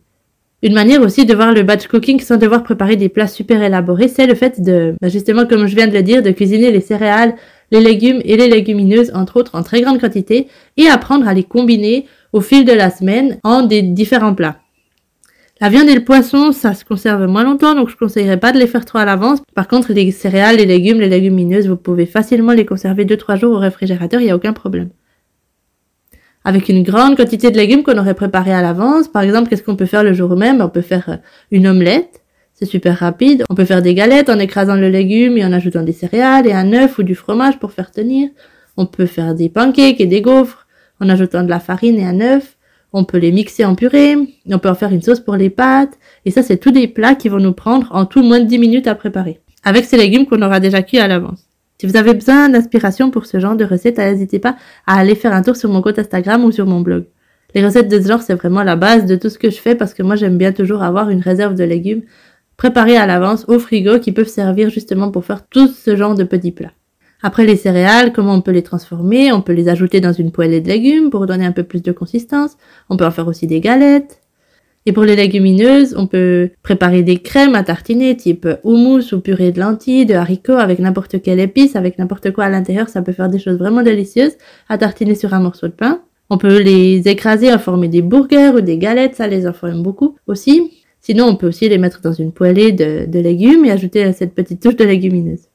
Une 0.64 0.74
manière 0.74 1.02
aussi 1.02 1.26
de 1.26 1.34
voir 1.36 1.52
le 1.54 1.64
batch 1.64 1.88
cooking 1.88 2.20
sans 2.20 2.38
devoir 2.38 2.64
préparer 2.64 2.96
des 2.96 3.10
plats 3.10 3.28
super 3.28 3.62
élaborés, 3.62 4.08
c'est 4.08 4.26
le 4.26 4.36
fait 4.36 4.62
de, 4.62 4.96
bah, 5.02 5.10
justement 5.10 5.46
comme 5.46 5.68
je 5.68 5.76
viens 5.76 5.88
de 5.88 5.94
le 5.94 6.02
dire, 6.02 6.24
de 6.24 6.32
cuisiner 6.32 6.72
les 6.72 6.82
céréales, 6.82 7.36
les 7.72 7.82
légumes 7.82 8.22
et 8.24 8.38
les 8.38 8.48
légumineuses 8.48 9.12
entre 9.14 9.38
autres 9.38 9.56
en 9.56 9.64
très 9.64 9.82
grande 9.82 10.00
quantité 10.00 10.48
et 10.78 10.88
apprendre 10.88 11.28
à 11.28 11.34
les 11.34 11.44
combiner 11.44 12.06
au 12.34 12.42
fil 12.42 12.66
de 12.66 12.74
la 12.74 12.90
semaine 12.90 13.38
en 13.44 13.64
des 13.64 13.82
différents 13.82 14.34
plats. 14.34 14.58
La 15.62 15.70
viande 15.70 15.88
et 15.88 15.96
le 15.96 16.04
poisson, 16.04 16.52
ça 16.52 16.74
se 16.74 16.84
conserve 16.84 17.28
moins 17.28 17.46
longtemps, 17.46 17.76
donc 17.76 17.90
je 17.90 17.96
conseillerais 17.96 18.40
pas 18.40 18.52
de 18.52 18.60
les 18.60 18.68
faire 18.68 18.84
trop 18.84 18.98
à 18.98 19.06
l'avance. 19.06 19.40
Par 19.54 19.70
contre, 19.70 19.94
les 19.94 20.12
céréales, 20.12 20.58
les 20.58 20.66
légumes, 20.66 21.00
les 21.00 21.08
légumineuses, 21.08 21.70
vous 21.70 21.78
pouvez 21.78 22.06
facilement 22.06 22.52
les 22.52 22.66
conserver 22.66 23.06
2-3 23.06 23.40
jours 23.40 23.54
au 23.56 23.60
réfrigérateur, 23.60 24.20
il 24.20 24.26
n'y 24.26 24.32
a 24.32 24.36
aucun 24.36 24.52
problème. 24.52 24.90
Avec 26.44 26.68
une 26.68 26.84
grande 26.84 27.16
quantité 27.16 27.52
de 27.52 27.58
légumes 27.58 27.84
qu'on 27.84 27.98
aurait 27.98 28.16
préparé 28.16 28.52
à 28.54 28.62
l'avance, 28.62 29.08
par 29.08 29.22
exemple, 29.22 29.50
qu'est-ce 29.50 29.64
qu'on 29.64 29.78
peut 29.78 29.86
faire 29.86 30.04
le 30.04 30.12
jour 30.12 30.36
même? 30.36 30.60
On 30.60 30.68
peut 30.68 30.82
faire 30.82 31.08
euh, 31.08 31.18
une 31.52 31.68
omelette, 31.68 32.22
c'est 32.54 32.66
super 32.66 33.00
rapide. 33.00 33.46
On 33.50 33.56
peut 33.56 33.64
faire 33.64 33.82
des 33.82 33.94
galettes 33.94 34.30
en 34.30 34.40
écrasant 34.40 34.76
le 34.76 34.90
légume 34.90 35.38
et 35.38 35.46
en 35.46 35.54
ajoutant 35.54 35.84
des 35.84 35.94
céréales 35.94 36.48
et 36.48 36.54
un 36.54 36.74
œuf 36.74 37.00
ou 37.00 37.04
du 37.04 37.16
fromage 37.16 37.60
pour 37.60 37.72
faire 37.72 37.92
tenir. 37.92 38.30
On 38.76 38.86
peut 38.86 39.06
faire 39.06 39.34
des 39.34 39.48
pancakes 39.48 40.02
et 40.02 40.06
des 40.06 40.22
gaufres 40.22 40.68
en 41.00 41.08
ajoutant 41.08 41.44
de 41.44 41.50
la 41.50 41.62
farine 41.62 41.98
et 41.98 42.06
un 42.06 42.20
œuf 42.20 42.55
on 42.96 43.04
peut 43.04 43.18
les 43.18 43.34
mixer 43.34 43.66
en 43.66 43.76
purée, 43.76 44.16
on 44.50 44.58
peut 44.58 44.70
en 44.70 44.76
faire 44.76 44.94
une 44.94 45.02
sauce 45.02 45.20
pour 45.20 45.36
les 45.36 45.50
pâtes, 45.50 45.98
et 46.24 46.32
ça 46.32 46.42
c'est 46.44 46.58
tous 46.58 46.72
des 46.72 46.88
plats 46.88 47.14
qui 47.14 47.28
vont 47.28 47.40
nous 47.40 47.52
prendre 47.52 47.90
en 47.92 48.06
tout 48.06 48.24
moins 48.24 48.40
de 48.40 48.46
10 48.46 48.58
minutes 48.58 48.88
à 48.88 48.96
préparer, 48.96 49.42
avec 49.64 49.84
ces 49.84 49.98
légumes 49.98 50.26
qu'on 50.26 50.42
aura 50.42 50.62
déjà 50.62 50.82
cuits 50.82 51.00
à 51.00 51.08
l'avance. 51.08 51.42
Si 51.78 51.88
vous 51.88 51.98
avez 51.98 52.14
besoin 52.14 52.48
d'inspiration 52.48 53.12
pour 53.12 53.26
ce 53.26 53.38
genre 53.38 53.58
de 53.58 53.66
recettes, 53.66 53.98
n'hésitez 53.98 54.40
pas 54.40 54.56
à 54.88 54.98
aller 54.98 55.16
faire 55.16 55.34
un 55.34 55.42
tour 55.42 55.58
sur 55.58 55.70
mon 55.70 55.82
compte 55.82 56.00
Instagram 56.00 56.46
ou 56.46 56.54
sur 56.54 56.66
mon 56.66 56.80
blog. 56.80 57.04
Les 57.54 57.66
recettes 57.66 57.90
de 57.90 58.02
ce 58.02 58.08
genre, 58.08 58.22
c'est 58.22 58.36
vraiment 58.36 58.64
la 58.64 58.78
base 58.78 59.06
de 59.06 59.18
tout 59.18 59.30
ce 59.30 59.38
que 59.38 59.50
je 59.50 59.58
fais 59.58 59.76
parce 59.76 59.94
que 59.94 60.02
moi 60.02 60.16
j'aime 60.16 60.38
bien 60.38 60.54
toujours 60.54 60.82
avoir 60.82 61.10
une 61.10 61.20
réserve 61.20 61.56
de 61.56 61.66
légumes 61.66 62.04
préparés 62.56 62.96
à 62.96 63.06
l'avance 63.06 63.44
au 63.50 63.60
frigo 63.60 64.00
qui 64.00 64.14
peuvent 64.14 64.30
servir 64.30 64.70
justement 64.70 65.12
pour 65.12 65.26
faire 65.26 65.46
tout 65.48 65.68
ce 65.68 65.98
genre 65.98 66.16
de 66.16 66.24
petits 66.24 66.52
plats. 66.52 66.72
Après 67.22 67.46
les 67.46 67.56
céréales, 67.56 68.14
comment 68.14 68.36
on 68.36 68.42
peut 68.42 68.52
les 68.52 68.62
transformer? 68.62 69.32
On 69.32 69.42
peut 69.42 69.54
les 69.54 69.70
ajouter 69.70 70.02
dans 70.02 70.14
une 70.14 70.32
poêlée 70.32 70.62
de 70.62 70.68
légumes 70.68 71.10
pour 71.10 71.26
donner 71.26 71.46
un 71.46 71.52
peu 71.52 71.64
plus 71.64 71.82
de 71.82 71.92
consistance. 71.92 72.58
On 72.90 72.98
peut 72.98 73.06
en 73.06 73.12
faire 73.12 73.28
aussi 73.28 73.48
des 73.48 73.62
galettes. 73.62 74.22
Et 74.86 74.92
pour 74.92 75.04
les 75.04 75.16
légumineuses, 75.16 75.96
on 75.98 76.06
peut 76.06 76.52
préparer 76.62 77.02
des 77.02 77.18
crèmes 77.18 77.56
à 77.56 77.64
tartiner 77.64 78.16
type 78.16 78.48
houmous 78.64 79.14
ou 79.14 79.20
purée 79.20 79.52
de 79.52 79.60
lentilles, 79.60 80.06
de 80.06 80.14
haricots 80.14 80.54
avec 80.54 80.78
n'importe 80.78 81.22
quelle 81.24 81.40
épice, 81.40 81.76
avec 81.76 81.98
n'importe 81.98 82.32
quoi 82.32 82.44
à 82.44 82.50
l'intérieur. 82.50 82.90
Ça 82.90 83.02
peut 83.02 83.12
faire 83.12 83.30
des 83.30 83.40
choses 83.40 83.58
vraiment 83.58 83.82
délicieuses 83.82 84.34
à 84.70 84.78
tartiner 84.78 85.16
sur 85.16 85.34
un 85.34 85.40
morceau 85.40 85.68
de 85.68 85.74
pain. 85.74 86.02
On 86.30 86.38
peut 86.38 86.62
les 86.62 87.08
écraser 87.08 87.52
en 87.52 87.58
former 87.58 87.88
des 87.88 88.04
burgers 88.04 88.52
ou 88.56 88.62
des 88.62 88.78
galettes, 88.78 89.16
ça 89.16 89.28
les 89.28 89.48
enfants 89.48 89.68
aiment 89.68 89.84
beaucoup 89.84 90.18
aussi. 90.28 90.72
Sinon, 91.02 91.26
on 91.26 91.36
peut 91.36 91.48
aussi 91.48 91.68
les 91.70 91.78
mettre 91.80 92.02
dans 92.02 92.14
une 92.14 92.32
poêlée 92.32 92.72
de, 92.72 93.06
de 93.08 93.20
légumes 93.20 93.66
et 93.66 93.72
ajouter 93.72 94.12
cette 94.14 94.34
petite 94.36 94.62
touche 94.62 94.76
de 94.76 94.84
légumineuse. 94.84 95.48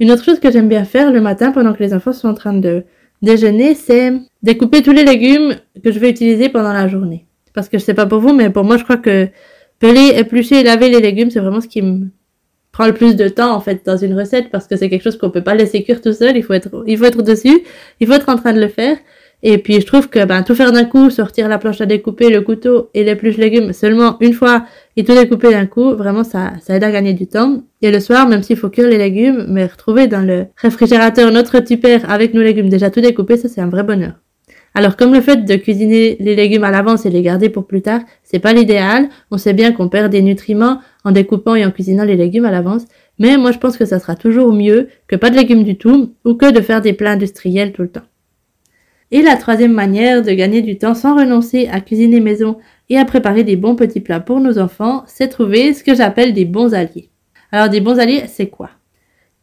Une 0.00 0.10
autre 0.10 0.24
chose 0.24 0.40
que 0.40 0.50
j'aime 0.50 0.68
bien 0.68 0.84
faire 0.84 1.12
le 1.12 1.20
matin 1.20 1.52
pendant 1.52 1.74
que 1.74 1.82
les 1.82 1.92
enfants 1.92 2.14
sont 2.14 2.28
en 2.28 2.34
train 2.34 2.54
de 2.54 2.84
déjeuner, 3.20 3.74
c'est 3.74 4.14
découper 4.42 4.82
tous 4.82 4.92
les 4.92 5.04
légumes 5.04 5.54
que 5.84 5.92
je 5.92 5.98
vais 5.98 6.08
utiliser 6.08 6.48
pendant 6.48 6.72
la 6.72 6.88
journée. 6.88 7.26
Parce 7.52 7.68
que 7.68 7.78
je 7.78 7.84
sais 7.84 7.92
pas 7.92 8.06
pour 8.06 8.20
vous, 8.20 8.32
mais 8.32 8.48
pour 8.48 8.64
moi, 8.64 8.78
je 8.78 8.84
crois 8.84 8.96
que 8.96 9.28
peler, 9.78 10.14
éplucher 10.16 10.60
et 10.60 10.62
laver 10.62 10.88
les 10.88 11.00
légumes, 11.00 11.30
c'est 11.30 11.40
vraiment 11.40 11.60
ce 11.60 11.68
qui 11.68 11.82
me 11.82 12.08
prend 12.72 12.86
le 12.86 12.94
plus 12.94 13.14
de 13.14 13.28
temps, 13.28 13.54
en 13.54 13.60
fait, 13.60 13.84
dans 13.84 13.98
une 13.98 14.18
recette, 14.18 14.50
parce 14.50 14.66
que 14.66 14.76
c'est 14.76 14.88
quelque 14.88 15.02
chose 15.02 15.18
qu'on 15.18 15.30
peut 15.30 15.42
pas 15.42 15.54
laisser 15.54 15.82
cuire 15.82 16.00
tout 16.00 16.14
seul. 16.14 16.34
Il 16.34 16.42
faut 16.42 16.54
être, 16.54 16.82
il 16.86 16.96
faut 16.96 17.04
être 17.04 17.22
dessus. 17.22 17.60
Il 17.98 18.06
faut 18.06 18.14
être 18.14 18.30
en 18.30 18.36
train 18.36 18.54
de 18.54 18.60
le 18.60 18.68
faire. 18.68 18.96
Et 19.42 19.58
puis 19.58 19.80
je 19.80 19.86
trouve 19.86 20.08
que 20.08 20.24
ben, 20.24 20.42
tout 20.42 20.54
faire 20.54 20.72
d'un 20.72 20.84
coup, 20.84 21.10
sortir 21.10 21.48
la 21.48 21.58
planche 21.58 21.80
à 21.80 21.86
découper, 21.86 22.28
le 22.28 22.42
couteau 22.42 22.90
et 22.92 23.04
l'épluche 23.04 23.38
légumes 23.38 23.72
seulement 23.72 24.16
une 24.20 24.34
fois 24.34 24.64
et 24.96 25.04
tout 25.04 25.14
découper 25.14 25.50
d'un 25.50 25.66
coup, 25.66 25.94
vraiment 25.94 26.24
ça, 26.24 26.52
ça 26.60 26.76
aide 26.76 26.84
à 26.84 26.90
gagner 26.90 27.14
du 27.14 27.26
temps. 27.26 27.62
Et 27.80 27.90
le 27.90 28.00
soir, 28.00 28.28
même 28.28 28.42
s'il 28.42 28.56
faut 28.56 28.68
cuire 28.68 28.88
les 28.88 28.98
légumes, 28.98 29.46
mais 29.48 29.66
retrouver 29.66 30.08
dans 30.08 30.20
le 30.20 30.46
réfrigérateur 30.56 31.32
notre 31.32 31.60
tupper 31.60 31.98
avec 32.06 32.34
nos 32.34 32.42
légumes 32.42 32.68
déjà 32.68 32.90
tout 32.90 33.00
découpés, 33.00 33.38
ça 33.38 33.48
c'est 33.48 33.62
un 33.62 33.68
vrai 33.68 33.82
bonheur. 33.82 34.12
Alors 34.74 34.96
comme 34.96 35.12
le 35.12 35.20
fait 35.20 35.44
de 35.44 35.56
cuisiner 35.56 36.16
les 36.20 36.36
légumes 36.36 36.64
à 36.64 36.70
l'avance 36.70 37.04
et 37.06 37.10
les 37.10 37.22
garder 37.22 37.48
pour 37.48 37.66
plus 37.66 37.82
tard, 37.82 38.02
c'est 38.22 38.38
pas 38.38 38.52
l'idéal. 38.52 39.08
On 39.30 39.38
sait 39.38 39.52
bien 39.52 39.72
qu'on 39.72 39.88
perd 39.88 40.12
des 40.12 40.22
nutriments 40.22 40.80
en 41.02 41.12
découpant 41.12 41.54
et 41.54 41.64
en 41.64 41.70
cuisinant 41.70 42.04
les 42.04 42.16
légumes 42.16 42.44
à 42.44 42.50
l'avance, 42.50 42.84
mais 43.18 43.36
moi 43.36 43.52
je 43.52 43.58
pense 43.58 43.76
que 43.76 43.84
ça 43.84 43.98
sera 43.98 44.14
toujours 44.14 44.52
mieux 44.52 44.88
que 45.08 45.16
pas 45.16 45.30
de 45.30 45.36
légumes 45.36 45.64
du 45.64 45.76
tout 45.76 46.14
ou 46.24 46.34
que 46.34 46.52
de 46.52 46.60
faire 46.60 46.82
des 46.82 46.92
plats 46.92 47.12
industriels 47.12 47.72
tout 47.72 47.82
le 47.82 47.88
temps. 47.88 48.02
Et 49.12 49.22
la 49.22 49.36
troisième 49.36 49.72
manière 49.72 50.22
de 50.22 50.30
gagner 50.30 50.62
du 50.62 50.78
temps 50.78 50.94
sans 50.94 51.16
renoncer 51.16 51.68
à 51.68 51.80
cuisiner 51.80 52.20
maison 52.20 52.58
et 52.88 52.96
à 52.96 53.04
préparer 53.04 53.42
des 53.42 53.56
bons 53.56 53.74
petits 53.74 54.00
plats 54.00 54.20
pour 54.20 54.40
nos 54.40 54.58
enfants, 54.58 55.04
c'est 55.06 55.28
trouver 55.28 55.74
ce 55.74 55.82
que 55.82 55.94
j'appelle 55.94 56.32
des 56.32 56.44
bons 56.44 56.74
alliés. 56.74 57.10
Alors 57.50 57.68
des 57.68 57.80
bons 57.80 57.98
alliés, 57.98 58.24
c'est 58.28 58.48
quoi? 58.48 58.70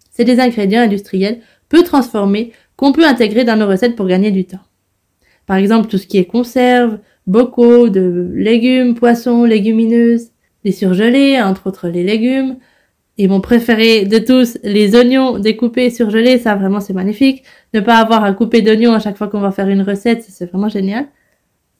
C'est 0.10 0.24
des 0.24 0.40
ingrédients 0.40 0.82
industriels 0.82 1.40
peu 1.70 1.84
transformés 1.84 2.54
qu'on 2.78 2.94
peut 2.94 3.06
intégrer 3.06 3.44
dans 3.44 3.58
nos 3.58 3.68
recettes 3.68 3.96
pour 3.96 4.08
gagner 4.08 4.32
du 4.32 4.46
temps. 4.46 4.64
Par 5.46 5.58
exemple, 5.58 5.88
tout 5.88 5.98
ce 5.98 6.08
qui 6.08 6.18
est 6.18 6.26
conserve, 6.26 7.00
bocaux 7.26 7.90
de 7.90 8.32
légumes, 8.34 8.96
poissons, 8.96 9.44
légumineuses, 9.44 10.32
les 10.64 10.72
surgelés, 10.72 11.42
entre 11.42 11.68
autres 11.68 11.90
les 11.90 12.04
légumes, 12.04 12.58
Et 13.20 13.28
mon 13.28 13.42
préféré 13.42 14.06
de 14.06 14.20
tous, 14.20 14.60
les 14.64 14.96
oignons 14.96 15.40
découpés 15.40 15.90
surgelés, 15.90 16.38
ça 16.38 16.56
vraiment 16.56 16.80
c'est 16.80 16.94
magnifique. 16.94 17.44
Ne 17.74 17.80
pas 17.80 17.98
avoir 17.98 18.24
à 18.24 18.32
couper 18.34 18.62
d'oignons 18.62 18.94
à 18.94 19.00
chaque 19.00 19.18
fois 19.18 19.28
qu'on 19.28 19.40
va 19.40 19.52
faire 19.52 19.70
une 19.70 19.82
recette, 19.82 20.24
c'est 20.24 20.46
vraiment 20.46 20.70
génial. 20.70 21.08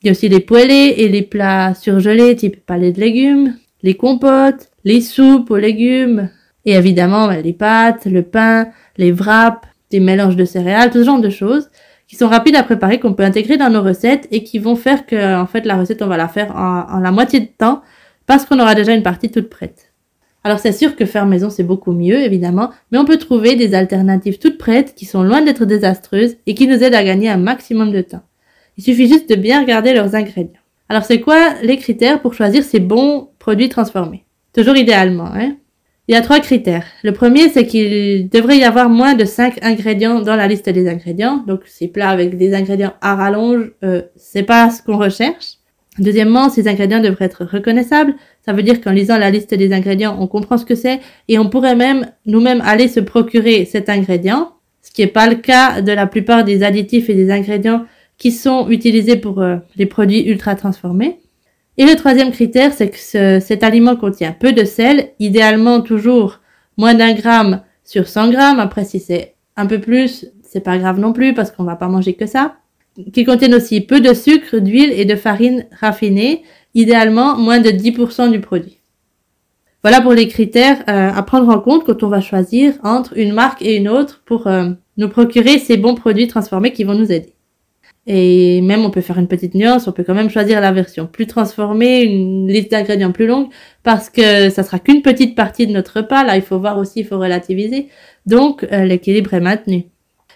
Il 0.02 0.08
y 0.08 0.10
a 0.10 0.12
aussi 0.12 0.30
les 0.30 0.40
poêlés 0.40 0.96
et 0.98 1.10
les 1.10 1.22
plats 1.22 1.76
surgelés 1.76 2.36
type 2.36 2.66
palais 2.66 2.92
de 2.92 3.00
légumes, 3.00 3.56
les 3.84 3.96
compotes, 3.96 4.70
les 4.84 5.02
soupes 5.02 5.52
aux 5.52 5.58
légumes, 5.58 6.30
et 6.66 6.74
évidemment 6.74 7.28
les 7.30 7.54
pâtes, 7.54 8.06
le 8.06 8.24
pain, 8.24 8.70
les 8.98 9.12
wraps, 9.12 9.68
des 9.92 10.00
mélanges 10.00 10.36
de 10.36 10.46
céréales, 10.46 10.90
tout 10.92 11.00
ce 11.00 11.06
genre 11.06 11.22
de 11.22 11.30
choses 11.30 11.70
qui 12.08 12.16
sont 12.16 12.30
rapides 12.30 12.56
à 12.56 12.64
préparer, 12.64 13.00
qu'on 13.00 13.14
peut 13.14 13.24
intégrer 13.24 13.58
dans 13.58 13.70
nos 13.70 13.82
recettes 13.82 14.28
et 14.32 14.44
qui 14.44 14.60
vont 14.60 14.76
faire 14.76 15.06
que 15.06 15.36
en 15.36 15.46
fait 15.46 15.66
la 15.66 15.76
recette 15.76 16.02
on 16.02 16.08
va 16.08 16.18
la 16.18 16.30
faire 16.30 16.56
en 16.56 17.00
la 17.00 17.12
moitié 17.12 17.42
de 17.42 17.50
temps 17.58 17.82
parce 18.26 18.46
qu'on 18.46 18.60
aura 18.60 18.76
déjà 18.76 18.94
une 18.94 19.04
partie 19.04 19.30
toute 19.30 19.50
prête. 19.50 19.87
Alors 20.48 20.60
c'est 20.60 20.72
sûr 20.72 20.96
que 20.96 21.04
faire 21.04 21.26
maison 21.26 21.50
c'est 21.50 21.66
beaucoup 21.66 21.92
mieux 21.92 22.22
évidemment, 22.22 22.72
mais 22.90 22.98
on 22.98 23.04
peut 23.04 23.18
trouver 23.18 23.58
des 23.58 23.74
alternatives 23.74 24.40
toutes 24.40 24.58
prêtes 24.58 24.96
qui 24.96 25.04
sont 25.04 25.22
loin 25.22 25.42
d'être 25.42 25.66
désastreuses 25.66 26.38
et 26.46 26.56
qui 26.56 26.68
nous 26.68 26.82
aident 26.82 26.96
à 26.96 27.04
gagner 27.04 27.28
un 27.28 27.36
maximum 27.36 27.92
de 27.92 28.00
temps. 28.00 28.22
Il 28.78 28.84
suffit 28.86 29.10
juste 29.10 29.30
de 29.30 29.36
bien 29.36 29.60
regarder 29.60 29.94
leurs 29.94 30.16
ingrédients. 30.16 30.62
Alors 30.88 31.04
c'est 31.04 31.20
quoi 31.20 31.56
les 31.64 31.76
critères 31.76 32.22
pour 32.22 32.34
choisir 32.34 32.64
ces 32.64 32.80
bons 32.80 33.28
produits 33.40 33.68
transformés? 33.68 34.24
Toujours 34.54 34.78
idéalement, 34.78 35.30
hein? 35.36 35.58
Il 36.08 36.14
y 36.14 36.18
a 36.18 36.22
trois 36.22 36.40
critères. 36.40 36.86
Le 37.04 37.12
premier, 37.12 37.50
c'est 37.50 37.68
qu'il 37.68 38.30
devrait 38.30 38.58
y 38.58 38.64
avoir 38.64 38.90
moins 38.90 39.16
de 39.16 39.26
5 39.26 39.60
ingrédients 39.62 40.22
dans 40.22 40.38
la 40.38 40.48
liste 40.48 40.70
des 40.70 40.88
ingrédients. 40.88 41.44
Donc 41.46 41.64
ces 41.66 41.90
plats 41.90 42.10
avec 42.10 42.38
des 42.38 42.54
ingrédients 42.54 42.94
à 43.02 43.16
rallonge, 43.16 43.74
euh, 43.84 44.04
c'est 44.16 44.44
pas 44.44 44.70
ce 44.70 44.82
qu'on 44.82 44.98
recherche. 44.98 45.57
Deuxièmement, 46.00 46.50
ces 46.50 46.68
ingrédients 46.68 47.02
devraient 47.02 47.26
être 47.26 47.46
reconnaissables. 47.46 48.16
Ça 48.46 48.54
veut 48.54 48.64
dire 48.64 48.82
qu'en 48.82 48.92
lisant 48.92 49.18
la 49.18 49.32
liste 49.32 49.54
des 49.54 49.74
ingrédients, 49.74 50.18
on 50.20 50.28
comprend 50.28 50.58
ce 50.58 50.66
que 50.66 50.76
c'est 50.76 51.00
et 51.28 51.40
on 51.40 51.50
pourrait 51.50 51.76
même 51.76 52.08
nous-mêmes 52.26 52.62
aller 52.62 52.88
se 52.88 53.00
procurer 53.00 53.66
cet 53.66 53.90
ingrédient, 53.90 54.54
ce 54.82 54.92
qui 54.92 55.02
n'est 55.02 55.08
pas 55.08 55.28
le 55.28 55.36
cas 55.36 55.82
de 55.82 55.92
la 55.92 56.08
plupart 56.08 56.44
des 56.44 56.64
additifs 56.64 57.10
et 57.10 57.16
des 57.16 57.32
ingrédients 57.32 57.86
qui 58.18 58.32
sont 58.32 58.70
utilisés 58.70 59.16
pour 59.16 59.42
euh, 59.42 59.58
les 59.76 59.86
produits 59.86 60.28
ultra 60.28 60.56
transformés. 60.56 61.20
Et 61.78 61.86
le 61.86 61.96
troisième 61.96 62.32
critère, 62.32 62.74
c'est 62.74 62.90
que 62.90 63.40
cet 63.40 63.64
aliment 63.64 63.96
contient 63.96 64.32
peu 64.32 64.52
de 64.52 64.66
sel, 64.66 65.12
idéalement 65.20 65.82
toujours 65.82 66.40
moins 66.76 66.96
d'un 66.96 67.14
gramme 67.14 67.62
sur 67.84 68.08
100 68.08 68.32
grammes. 68.32 68.60
Après, 68.60 68.84
si 68.84 69.00
c'est 69.00 69.36
un 69.56 69.68
peu 69.68 69.80
plus, 69.80 70.26
c'est 70.42 70.62
pas 70.62 70.80
grave 70.80 71.00
non 71.00 71.14
plus 71.14 71.36
parce 71.36 71.52
qu'on 71.52 71.64
va 71.64 71.76
pas 71.76 71.88
manger 71.88 72.16
que 72.16 72.26
ça. 72.26 72.56
Qui 73.14 73.26
contiennent 73.26 73.54
aussi 73.54 73.82
peu 73.82 74.02
de 74.02 74.14
sucre, 74.14 74.58
d'huile 74.58 74.92
et 74.92 75.06
de 75.06 75.16
farine 75.16 75.66
raffinée, 75.80 76.44
idéalement 76.74 77.38
moins 77.38 77.60
de 77.60 77.70
10% 77.70 78.32
du 78.32 78.40
produit. 78.40 78.78
Voilà 79.84 80.02
pour 80.02 80.14
les 80.14 80.28
critères 80.28 80.80
euh, 80.90 81.12
à 81.14 81.24
prendre 81.24 81.50
en 81.50 81.60
compte 81.60 81.86
quand 81.86 82.04
on 82.04 82.08
va 82.08 82.22
choisir 82.22 82.74
entre 82.84 83.18
une 83.18 83.34
marque 83.34 83.62
et 83.62 83.76
une 83.76 83.88
autre 83.88 84.22
pour 84.26 84.48
euh, 84.48 84.72
nous 84.98 85.10
procurer 85.10 85.60
ces 85.60 85.78
bons 85.78 85.96
produits 85.96 86.28
transformés 86.28 86.74
qui 86.74 86.84
vont 86.84 86.96
nous 86.96 87.12
aider. 87.12 87.34
Et 88.10 88.62
même, 88.62 88.86
on 88.86 88.90
peut 88.90 89.02
faire 89.02 89.20
une 89.20 89.28
petite 89.28 89.54
nuance, 89.54 89.88
on 89.88 89.92
peut 89.92 90.04
quand 90.04 90.14
même 90.14 90.30
choisir 90.30 90.62
la 90.62 90.72
version 90.72 91.08
plus 91.08 91.28
transformée, 91.28 92.04
une 92.04 92.48
liste 92.48 92.72
d'ingrédients 92.72 93.12
plus 93.12 93.28
longue, 93.28 93.50
parce 93.84 94.10
que 94.10 94.50
ça 94.50 94.64
sera 94.64 94.80
qu'une 94.80 95.02
petite 95.02 95.36
partie 95.36 95.68
de 95.68 95.74
notre 95.74 95.98
repas. 95.98 96.24
Là, 96.24 96.38
il 96.38 96.42
faut 96.42 96.58
voir 96.58 96.78
aussi, 96.78 97.02
il 97.02 97.06
faut 97.06 97.20
relativiser. 97.20 97.90
Donc, 98.26 98.66
euh, 98.72 98.86
l'équilibre 98.86 99.34
est 99.34 99.42
maintenu. 99.42 99.88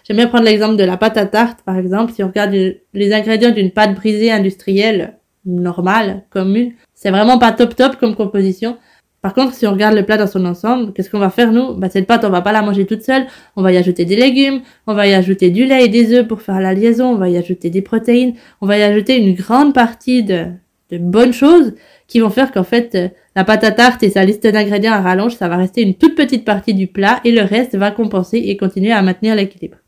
J'aime 0.04 0.16
bien 0.16 0.26
prendre 0.26 0.44
l'exemple 0.44 0.76
de 0.76 0.84
la 0.84 0.96
pâte 0.96 1.16
à 1.16 1.26
tarte, 1.26 1.60
par 1.62 1.76
exemple. 1.76 2.12
Si 2.12 2.22
on 2.22 2.28
regarde 2.28 2.52
les 2.52 3.12
ingrédients 3.12 3.50
d'une 3.50 3.70
pâte 3.70 3.94
brisée 3.94 4.32
industrielle 4.32 5.18
normale, 5.44 6.24
commune, 6.30 6.72
c'est 6.94 7.10
vraiment 7.10 7.38
pas 7.38 7.52
top 7.52 7.74
top 7.76 7.96
comme 7.96 8.14
composition. 8.14 8.76
Par 9.22 9.34
contre, 9.34 9.54
si 9.54 9.68
on 9.68 9.72
regarde 9.72 9.94
le 9.94 10.04
plat 10.04 10.16
dans 10.16 10.26
son 10.26 10.44
ensemble, 10.44 10.92
qu'est-ce 10.92 11.08
qu'on 11.08 11.20
va 11.20 11.30
faire 11.30 11.52
nous? 11.52 11.74
Bah, 11.74 11.88
Cette 11.88 12.08
pâte, 12.08 12.24
on 12.24 12.30
va 12.30 12.42
pas 12.42 12.50
la 12.50 12.62
manger 12.62 12.86
toute 12.86 13.02
seule. 13.02 13.26
On 13.54 13.62
va 13.62 13.72
y 13.72 13.76
ajouter 13.76 14.04
des 14.04 14.16
légumes, 14.16 14.62
on 14.88 14.94
va 14.94 15.06
y 15.06 15.14
ajouter 15.14 15.50
du 15.50 15.64
lait 15.64 15.84
et 15.84 15.88
des 15.88 16.12
œufs 16.12 16.26
pour 16.26 16.42
faire 16.42 16.60
la 16.60 16.74
liaison, 16.74 17.06
on 17.06 17.16
va 17.16 17.28
y 17.28 17.36
ajouter 17.36 17.70
des 17.70 17.82
protéines, 17.82 18.34
on 18.60 18.66
va 18.66 18.78
y 18.78 18.82
ajouter 18.82 19.16
une 19.16 19.34
grande 19.34 19.74
partie 19.74 20.24
de, 20.24 20.46
de 20.90 20.98
bonnes 20.98 21.32
choses 21.32 21.74
qui 22.08 22.18
vont 22.18 22.30
faire 22.30 22.50
qu'en 22.50 22.64
fait, 22.64 22.94
euh, 22.96 23.08
la 23.36 23.44
pâte 23.44 23.62
à 23.62 23.70
tarte 23.70 24.02
et 24.02 24.10
sa 24.10 24.24
liste 24.24 24.46
d'ingrédients 24.46 24.92
à 24.92 25.00
rallonge, 25.00 25.36
ça 25.36 25.48
va 25.48 25.56
rester 25.56 25.82
une 25.82 25.94
toute 25.94 26.16
petite 26.16 26.44
partie 26.44 26.74
du 26.74 26.88
plat 26.88 27.20
et 27.24 27.30
le 27.30 27.42
reste 27.42 27.76
va 27.76 27.92
compenser 27.92 28.38
et 28.38 28.56
continuer 28.56 28.92
à 28.92 29.02
maintenir 29.02 29.36
l'équilibre. 29.36 29.78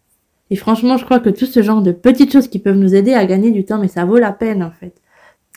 Et 0.50 0.56
franchement, 0.56 0.96
je 0.96 1.04
crois 1.04 1.20
que 1.20 1.30
tout 1.30 1.46
ce 1.46 1.62
genre 1.62 1.82
de 1.82 1.92
petites 1.92 2.32
choses 2.32 2.48
qui 2.48 2.58
peuvent 2.58 2.76
nous 2.76 2.94
aider 2.94 3.14
à 3.14 3.24
gagner 3.26 3.50
du 3.50 3.64
temps, 3.64 3.78
mais 3.78 3.88
ça 3.88 4.04
vaut 4.04 4.18
la 4.18 4.32
peine 4.32 4.62
en 4.62 4.70
fait. 4.70 4.94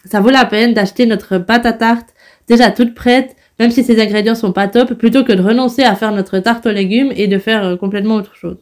Ça 0.06 0.22
vaut 0.22 0.30
la 0.30 0.46
peine 0.46 0.74
d'acheter 0.74 1.06
notre 1.06 1.38
pâte 1.38 1.66
à 1.66 1.74
tarte 1.74 2.14
déjà 2.48 2.72
toute 2.72 2.94
prête, 2.96 3.36
même 3.60 3.72
si 3.72 3.84
ces 3.84 4.02
ingrédients 4.02 4.36
sont 4.36 4.54
pas 4.54 4.68
top, 4.68 4.94
plutôt 4.94 5.24
que 5.24 5.34
de 5.34 5.42
renoncer 5.42 5.84
à 5.84 5.96
faire 5.96 6.12
notre 6.12 6.40
tarte 6.40 6.66
aux 6.66 6.72
légumes 6.72 7.12
et 7.16 7.28
de 7.28 7.38
faire 7.38 7.64
euh, 7.64 7.76
complètement 7.76 8.16
autre 8.16 8.36
chose. 8.36 8.58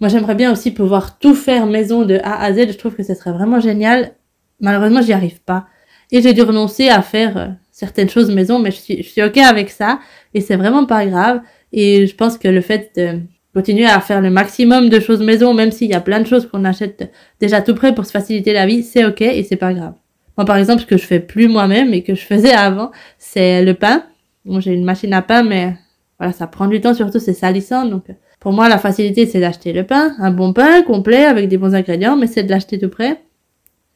Moi, 0.00 0.08
j'aimerais 0.08 0.34
bien 0.34 0.52
aussi 0.52 0.72
pouvoir 0.72 1.18
tout 1.18 1.34
faire 1.34 1.66
maison 1.66 2.04
de 2.04 2.18
A 2.22 2.42
à 2.42 2.52
Z. 2.52 2.68
Je 2.68 2.78
trouve 2.78 2.94
que 2.94 3.02
ce 3.02 3.14
serait 3.14 3.32
vraiment 3.32 3.60
génial. 3.60 4.12
Malheureusement, 4.60 5.00
j'y 5.00 5.12
arrive 5.12 5.40
pas. 5.42 5.66
Et 6.12 6.22
j'ai 6.22 6.34
dû 6.34 6.42
renoncer 6.42 6.88
à 6.88 7.02
faire 7.02 7.36
euh, 7.36 7.46
certaines 7.72 8.08
choses 8.08 8.30
maison, 8.30 8.58
mais 8.58 8.70
je 8.70 8.76
suis, 8.76 9.02
je 9.02 9.08
suis 9.08 9.22
ok 9.22 9.38
avec 9.38 9.70
ça. 9.70 10.00
Et 10.34 10.40
c'est 10.40 10.56
vraiment 10.56 10.84
pas 10.84 11.06
grave. 11.06 11.40
Et 11.72 12.06
je 12.06 12.14
pense 12.14 12.38
que 12.38 12.48
le 12.48 12.60
fait 12.60 12.92
de 12.96 13.20
continuer 13.56 13.86
à 13.86 14.02
faire 14.02 14.20
le 14.20 14.28
maximum 14.28 14.90
de 14.90 15.00
choses 15.00 15.22
maison, 15.22 15.54
même 15.54 15.72
s'il 15.72 15.88
y 15.88 15.94
a 15.94 16.00
plein 16.02 16.20
de 16.20 16.26
choses 16.26 16.46
qu'on 16.46 16.66
achète 16.66 17.10
déjà 17.40 17.62
tout 17.62 17.74
prêt 17.74 17.94
pour 17.94 18.04
se 18.04 18.10
faciliter 18.10 18.52
la 18.52 18.66
vie, 18.66 18.82
c'est 18.82 19.06
ok 19.06 19.22
et 19.22 19.42
c'est 19.44 19.56
pas 19.56 19.72
grave. 19.72 19.94
Moi, 20.36 20.44
par 20.44 20.58
exemple, 20.58 20.82
ce 20.82 20.86
que 20.86 20.98
je 20.98 21.06
fais 21.06 21.20
plus 21.20 21.48
moi-même 21.48 21.94
et 21.94 22.02
que 22.02 22.14
je 22.14 22.20
faisais 22.20 22.52
avant, 22.52 22.90
c'est 23.16 23.64
le 23.64 23.72
pain. 23.72 24.04
Bon, 24.44 24.60
j'ai 24.60 24.74
une 24.74 24.84
machine 24.84 25.14
à 25.14 25.22
pain, 25.22 25.42
mais 25.42 25.74
voilà, 26.18 26.34
ça 26.34 26.46
prend 26.46 26.66
du 26.66 26.82
temps, 26.82 26.92
surtout 26.92 27.18
c'est 27.18 27.32
salissant. 27.32 27.86
Donc, 27.86 28.04
pour 28.40 28.52
moi, 28.52 28.68
la 28.68 28.76
facilité, 28.76 29.24
c'est 29.24 29.40
d'acheter 29.40 29.72
le 29.72 29.84
pain, 29.84 30.14
un 30.18 30.32
bon 30.32 30.52
pain 30.52 30.82
complet 30.82 31.24
avec 31.24 31.48
des 31.48 31.56
bons 31.56 31.74
ingrédients, 31.74 32.14
mais 32.14 32.26
c'est 32.26 32.42
de 32.42 32.50
l'acheter 32.50 32.78
tout 32.78 32.90
près. 32.90 33.22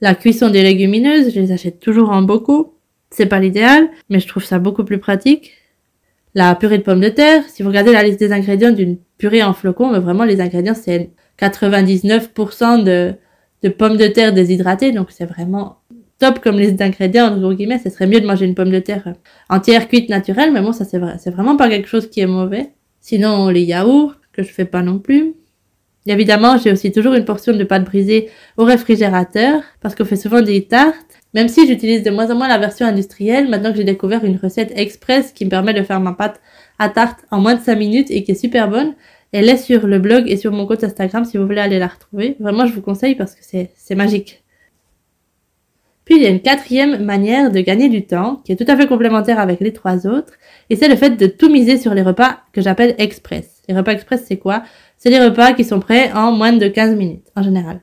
La 0.01 0.15
cuisson 0.15 0.49
des 0.49 0.63
légumineuses, 0.63 1.35
je 1.35 1.39
les 1.39 1.53
achète 1.53 1.81
toujours 1.81 2.09
en 2.09 2.23
beaucoup. 2.23 2.73
C'est 3.11 3.27
pas 3.27 3.41
l'idéal, 3.41 3.91
mais 4.09 4.21
je 4.21 4.27
trouve 4.27 4.43
ça 4.43 4.59
beaucoup 4.59 4.85
plus 4.85 5.01
pratique. 5.01 5.53
La 6.35 6.55
purée 6.55 6.79
de 6.79 6.83
pommes 6.83 7.01
de 7.01 7.09
terre, 7.09 7.43
si 7.49 7.63
vous 7.63 7.69
regardez 7.69 7.93
la 7.93 8.03
liste 8.03 8.21
des 8.21 8.33
ingrédients 8.33 8.71
d'une 8.71 8.99
purée 9.19 9.43
en 9.43 9.53
flocons, 9.53 9.91
mais 9.91 9.99
vraiment 9.99 10.25
les 10.25 10.41
ingrédients, 10.41 10.75
c'est 10.75 11.11
99% 11.41 12.85
de, 12.85 13.69
pommes 13.71 13.97
de 13.97 14.07
terre 14.07 14.33
déshydratées, 14.33 14.93
donc 14.93 15.09
c'est 15.11 15.27
vraiment 15.27 15.79
top 16.19 16.39
comme 16.39 16.59
liste 16.59 16.77
d'ingrédients, 16.77 17.35
entre 17.35 17.55
guillemets, 17.55 17.81
ce 17.83 17.91
serait 17.91 18.07
mieux 18.07 18.21
de 18.21 18.27
manger 18.27 18.45
une 18.47 18.55
pomme 18.55 18.71
de 18.71 18.79
terre 18.79 19.15
entière 19.49 19.89
cuite 19.89 20.09
naturelle, 20.09 20.53
mais 20.53 20.61
bon, 20.61 20.73
ça 20.73 20.85
c'est 20.85 20.99
vrai, 20.99 21.17
c'est 21.19 21.31
vraiment 21.31 21.57
pas 21.57 21.69
quelque 21.69 21.89
chose 21.89 22.09
qui 22.09 22.21
est 22.21 22.27
mauvais. 22.27 22.71
Sinon, 23.01 23.49
les 23.49 23.63
yaourts, 23.63 24.15
que 24.33 24.43
je 24.43 24.53
fais 24.53 24.67
pas 24.67 24.83
non 24.83 24.99
plus. 24.99 25.35
Évidemment, 26.07 26.57
j'ai 26.59 26.73
aussi 26.73 26.93
toujours 26.93 27.15
une 27.15 27.25
portion 27.25 27.57
de 27.57 27.65
pâte 27.65 27.85
brisée 27.85 28.31
au 28.57 28.65
réfrigérateur, 28.65 29.63
parce 29.81 29.95
qu'on 29.95 30.05
fait 30.05 30.17
souvent 30.17 30.43
des 30.43 30.65
tartes. 30.65 31.20
Même 31.33 31.49
si 31.49 31.67
j'utilise 31.67 32.03
de 32.03 32.11
moins 32.11 32.31
en 32.31 32.35
moins 32.35 32.49
la 32.49 32.59
version 32.59 32.87
industrielle, 32.87 33.49
maintenant 33.49 33.71
que 33.71 33.77
j'ai 33.77 33.85
découvert 33.85 34.25
une 34.25 34.37
recette 34.37 34.73
express 34.77 35.33
qui 35.33 35.45
me 35.45 35.51
permet 35.51 35.75
de 35.75 35.83
faire 35.83 36.01
ma 36.01 36.13
pâte 36.13 36.41
à 36.79 36.89
tarte 36.89 37.21
en 37.31 37.41
moins 37.41 37.55
de 37.55 37.61
5 37.61 37.77
minutes 37.77 38.11
et 38.11 38.25
qui 38.25 38.33
est 38.33 38.35
super 38.35 38.69
bonne, 38.69 38.95
elle 39.33 39.49
est 39.49 39.57
sur 39.57 39.87
le 39.87 40.01
blog 40.01 40.25
et 40.29 40.37
sur 40.37 40.51
mon 40.51 40.67
compte 40.67 40.83
Instagram 40.83 41.25
si 41.25 41.39
vous 41.39 41.47
voulez 41.47 41.61
aller 41.61 41.79
la 41.79 41.87
retrouver. 41.87 42.37
Vraiment, 42.41 42.67
je 42.67 42.73
vous 42.73 42.83
conseille 42.83 43.15
parce 43.15 43.37
que 43.37 43.43
c'est 43.43 43.95
magique. 43.95 44.43
Puis 46.05 46.17
il 46.17 46.23
y 46.23 46.27
a 46.27 46.31
une 46.31 46.41
quatrième 46.41 47.05
manière 47.05 47.53
de 47.53 47.61
gagner 47.61 47.89
du 47.89 48.05
temps, 48.05 48.43
qui 48.45 48.51
est 48.51 48.57
tout 48.57 48.65
à 48.67 48.77
fait 48.77 48.89
complémentaire 48.89 49.39
avec 49.39 49.61
les 49.61 49.73
trois 49.73 50.09
autres, 50.09 50.33
et 50.69 50.75
c'est 50.75 50.89
le 50.89 50.97
fait 50.97 51.11
de 51.11 51.27
tout 51.27 51.49
miser 51.49 51.77
sur 51.77 51.95
les 51.95 52.03
repas 52.03 52.41
que 52.53 52.61
j'appelle 52.61 52.97
express. 52.99 53.63
Les 53.69 53.77
repas 53.77 53.93
express, 53.93 54.25
c'est 54.27 54.39
quoi? 54.39 54.65
C'est 54.97 55.11
les 55.11 55.21
repas 55.21 55.53
qui 55.53 55.63
sont 55.63 55.79
prêts 55.79 56.11
en 56.13 56.33
moins 56.33 56.53
de 56.53 56.67
15 56.67 56.97
minutes, 56.97 57.29
en 57.37 57.45
général. 57.45 57.81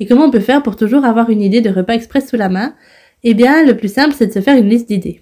Et 0.00 0.06
comment 0.06 0.24
on 0.24 0.30
peut 0.30 0.40
faire 0.40 0.62
pour 0.62 0.76
toujours 0.76 1.04
avoir 1.04 1.28
une 1.28 1.42
idée 1.42 1.60
de 1.60 1.70
repas 1.70 1.92
express 1.92 2.28
sous 2.28 2.36
la 2.36 2.48
main? 2.48 2.74
Eh 3.22 3.34
bien, 3.34 3.64
le 3.64 3.76
plus 3.76 3.92
simple, 3.92 4.14
c'est 4.16 4.28
de 4.28 4.32
se 4.32 4.40
faire 4.40 4.56
une 4.56 4.68
liste 4.68 4.88
d'idées. 4.88 5.20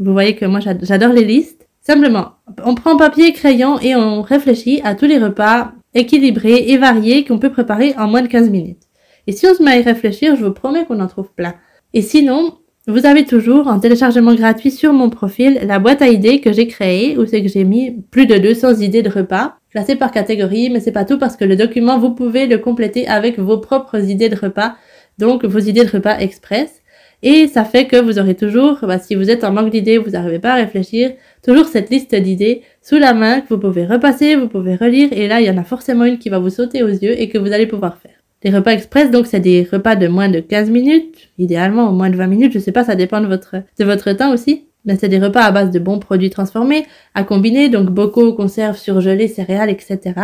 Vous 0.00 0.12
voyez 0.12 0.34
que 0.34 0.44
moi, 0.44 0.58
j'adore 0.60 1.12
les 1.12 1.24
listes. 1.24 1.68
Simplement, 1.80 2.32
on 2.64 2.74
prend 2.74 2.96
papier, 2.96 3.32
crayon 3.32 3.78
et 3.78 3.94
on 3.94 4.20
réfléchit 4.22 4.80
à 4.82 4.96
tous 4.96 5.06
les 5.06 5.18
repas 5.18 5.72
équilibrés 5.94 6.64
et 6.68 6.76
variés 6.76 7.24
qu'on 7.24 7.38
peut 7.38 7.52
préparer 7.52 7.94
en 7.96 8.08
moins 8.08 8.22
de 8.22 8.26
15 8.26 8.50
minutes. 8.50 8.82
Et 9.28 9.32
si 9.32 9.46
on 9.46 9.54
se 9.54 9.62
met 9.62 9.70
à 9.70 9.78
y 9.78 9.82
réfléchir, 9.82 10.34
je 10.34 10.44
vous 10.44 10.52
promets 10.52 10.84
qu'on 10.84 11.00
en 11.00 11.06
trouve 11.06 11.30
plein. 11.32 11.54
Et 11.94 12.02
sinon, 12.02 12.58
vous 12.88 13.06
avez 13.06 13.24
toujours 13.24 13.68
en 13.68 13.78
téléchargement 13.78 14.34
gratuit 14.34 14.72
sur 14.72 14.92
mon 14.92 15.10
profil 15.10 15.60
la 15.64 15.78
boîte 15.78 16.02
à 16.02 16.08
idées 16.08 16.40
que 16.40 16.52
j'ai 16.52 16.66
créée 16.66 17.16
où 17.16 17.26
c'est 17.26 17.42
que 17.42 17.48
j'ai 17.48 17.64
mis 17.64 18.02
plus 18.10 18.26
de 18.26 18.36
200 18.36 18.80
idées 18.80 19.02
de 19.02 19.10
repas 19.10 19.54
classées 19.76 19.96
par 19.96 20.10
catégorie, 20.10 20.70
mais 20.70 20.80
c'est 20.80 20.90
pas 20.90 21.04
tout 21.04 21.18
parce 21.18 21.36
que 21.36 21.44
le 21.44 21.54
document 21.54 21.98
vous 21.98 22.14
pouvez 22.14 22.46
le 22.46 22.56
compléter 22.56 23.06
avec 23.08 23.38
vos 23.38 23.58
propres 23.58 24.02
idées 24.08 24.30
de 24.30 24.34
repas, 24.36 24.74
donc 25.18 25.44
vos 25.44 25.58
idées 25.58 25.84
de 25.84 25.90
repas 25.90 26.18
express. 26.18 26.80
Et 27.22 27.46
ça 27.46 27.62
fait 27.66 27.86
que 27.86 28.00
vous 28.00 28.18
aurez 28.18 28.34
toujours, 28.34 28.78
bah, 28.84 28.98
si 28.98 29.14
vous 29.14 29.28
êtes 29.28 29.44
en 29.44 29.52
manque 29.52 29.68
d'idées, 29.68 29.98
vous 29.98 30.12
n'arrivez 30.12 30.38
pas 30.38 30.52
à 30.52 30.54
réfléchir, 30.54 31.12
toujours 31.44 31.66
cette 31.66 31.90
liste 31.90 32.14
d'idées 32.14 32.62
sous 32.80 32.96
la 32.96 33.12
main 33.12 33.42
que 33.42 33.48
vous 33.50 33.60
pouvez 33.60 33.84
repasser, 33.84 34.34
vous 34.34 34.48
pouvez 34.48 34.76
relire, 34.76 35.10
et 35.12 35.28
là 35.28 35.42
il 35.42 35.46
y 35.46 35.50
en 35.50 35.58
a 35.58 35.64
forcément 35.64 36.06
une 36.06 36.16
qui 36.16 36.30
va 36.30 36.38
vous 36.38 36.48
sauter 36.48 36.82
aux 36.82 36.88
yeux 36.88 37.20
et 37.20 37.28
que 37.28 37.36
vous 37.36 37.52
allez 37.52 37.66
pouvoir 37.66 37.98
faire. 37.98 38.16
Les 38.44 38.56
repas 38.56 38.72
express, 38.72 39.10
donc, 39.10 39.26
c'est 39.26 39.40
des 39.40 39.68
repas 39.70 39.96
de 39.96 40.08
moins 40.08 40.30
de 40.30 40.40
15 40.40 40.70
minutes, 40.70 41.28
idéalement, 41.36 41.90
au 41.90 41.92
moins 41.92 42.08
de 42.08 42.16
20 42.16 42.28
minutes, 42.28 42.52
je 42.54 42.60
sais 42.60 42.72
pas, 42.72 42.84
ça 42.84 42.94
dépend 42.94 43.20
de 43.20 43.26
votre, 43.26 43.56
de 43.78 43.84
votre 43.84 44.12
temps 44.12 44.32
aussi. 44.32 44.68
Ben, 44.86 44.96
c'est 44.98 45.08
des 45.08 45.18
repas 45.18 45.42
à 45.42 45.50
base 45.50 45.70
de 45.70 45.78
bons 45.78 45.98
produits 45.98 46.30
transformés, 46.30 46.86
à 47.14 47.24
combiner, 47.24 47.68
donc 47.68 47.90
bocaux, 47.90 48.32
conserves, 48.32 48.78
surgelés, 48.78 49.28
céréales, 49.28 49.70
etc., 49.70 50.14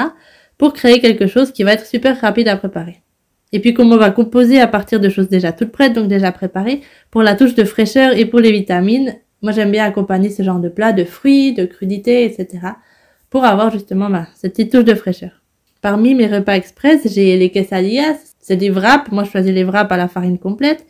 pour 0.56 0.72
créer 0.72 1.00
quelque 1.00 1.26
chose 1.26 1.52
qui 1.52 1.64
va 1.64 1.72
être 1.72 1.84
super 1.84 2.20
rapide 2.20 2.48
à 2.48 2.56
préparer. 2.56 3.02
Et 3.52 3.60
puis 3.60 3.74
comme 3.74 3.92
on 3.92 3.96
va 3.98 4.10
composer 4.10 4.60
à 4.60 4.66
partir 4.66 5.00
de 5.00 5.08
choses 5.08 5.28
déjà 5.28 5.52
toutes 5.52 5.72
prêtes, 5.72 5.92
donc 5.92 6.08
déjà 6.08 6.32
préparées, 6.32 6.80
pour 7.10 7.22
la 7.22 7.34
touche 7.34 7.54
de 7.54 7.64
fraîcheur 7.64 8.16
et 8.16 8.24
pour 8.24 8.40
les 8.40 8.52
vitamines, 8.52 9.16
moi 9.42 9.52
j'aime 9.52 9.70
bien 9.70 9.84
accompagner 9.84 10.30
ce 10.30 10.42
genre 10.42 10.60
de 10.60 10.68
plats 10.68 10.92
de 10.92 11.04
fruits, 11.04 11.52
de 11.52 11.66
crudités, 11.66 12.24
etc. 12.24 12.68
pour 13.28 13.44
avoir 13.44 13.70
justement 13.70 14.08
bah, 14.08 14.28
cette 14.34 14.52
petite 14.52 14.72
touche 14.72 14.84
de 14.84 14.94
fraîcheur. 14.94 15.42
Parmi 15.80 16.14
mes 16.14 16.28
repas 16.28 16.54
express, 16.54 17.12
j'ai 17.12 17.36
les 17.36 17.50
quesadillas, 17.50 18.16
c'est 18.40 18.56
des 18.56 18.70
wraps, 18.70 19.10
moi 19.10 19.24
je 19.24 19.30
choisis 19.30 19.52
les 19.52 19.64
wraps 19.64 19.90
à 19.90 19.96
la 19.96 20.08
farine 20.08 20.38
complète, 20.38 20.86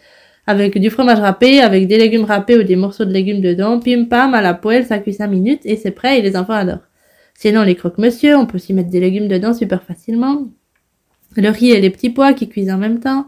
avec 0.47 0.79
du 0.79 0.91
fromage 0.91 1.21
râpé, 1.21 1.61
avec 1.61 1.87
des 1.87 1.99
légumes 1.99 2.25
râpés 2.25 2.59
ou 2.59 2.63
des 2.63 2.77
morceaux 2.77 3.05
de 3.05 3.13
légumes 3.13 3.41
dedans, 3.41 3.79
pim 3.81 4.05
pam, 4.05 4.35
à 4.35 4.41
la 4.41 4.55
poêle, 4.55 4.85
ça 4.87 4.99
cuit 4.99 5.13
5 5.13 5.29
minutes 5.29 5.63
et 5.65 5.77
c'est 5.77 5.93
prêt 5.93 6.19
et 6.19 6.23
les 6.23 6.37
enfants 6.37 6.55
adorent. 6.55 6.89
Sinon 7.35 7.63
les 7.63 7.75
croque-monsieur, 7.75 8.37
on 8.37 8.47
peut 8.47 8.57
aussi 8.57 8.75
mettre 8.75 8.91
des 8.91 9.01
légumes 9.01 9.29
dedans 9.29 9.55
super 9.55 9.83
facilement 9.83 10.49
le 11.37 11.49
riz 11.49 11.71
et 11.71 11.81
les 11.81 11.91
petits 11.91 12.11
pois 12.11 12.33
qui 12.33 12.49
cuisent 12.49 12.71
en 12.71 12.79
même 12.79 13.01
temps, 13.01 13.27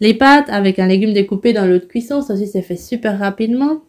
les 0.00 0.14
pâtes 0.14 0.48
avec 0.48 0.78
un 0.78 0.86
légume 0.86 1.12
découpé 1.12 1.52
dans 1.52 1.66
l'eau 1.66 1.78
de 1.78 1.84
cuisson, 1.84 2.20
ça 2.20 2.34
aussi 2.34 2.46
c'est 2.46 2.62
fait 2.62 2.76
super 2.76 3.18
rapidement. 3.18 3.82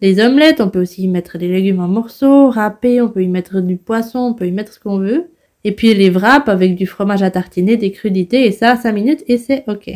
Les 0.00 0.20
omelettes, 0.20 0.60
on 0.60 0.68
peut 0.68 0.80
aussi 0.80 1.02
y 1.04 1.08
mettre 1.08 1.38
des 1.38 1.46
légumes 1.46 1.78
en 1.78 1.86
morceaux, 1.86 2.50
râpés, 2.50 3.00
on 3.00 3.08
peut 3.08 3.22
y 3.22 3.28
mettre 3.28 3.60
du 3.60 3.76
poisson, 3.76 4.18
on 4.18 4.34
peut 4.34 4.46
y 4.46 4.52
mettre 4.52 4.72
ce 4.72 4.80
qu'on 4.80 4.98
veut. 4.98 5.30
Et 5.62 5.72
puis 5.72 5.94
les 5.94 6.10
wraps 6.10 6.48
avec 6.48 6.74
du 6.74 6.86
fromage 6.86 7.22
à 7.22 7.30
tartiner, 7.30 7.76
des 7.76 7.92
crudités, 7.92 8.46
et 8.46 8.50
ça 8.50 8.76
5 8.76 8.92
minutes 8.92 9.24
et 9.28 9.38
c'est 9.38 9.62
ok. 9.68 9.90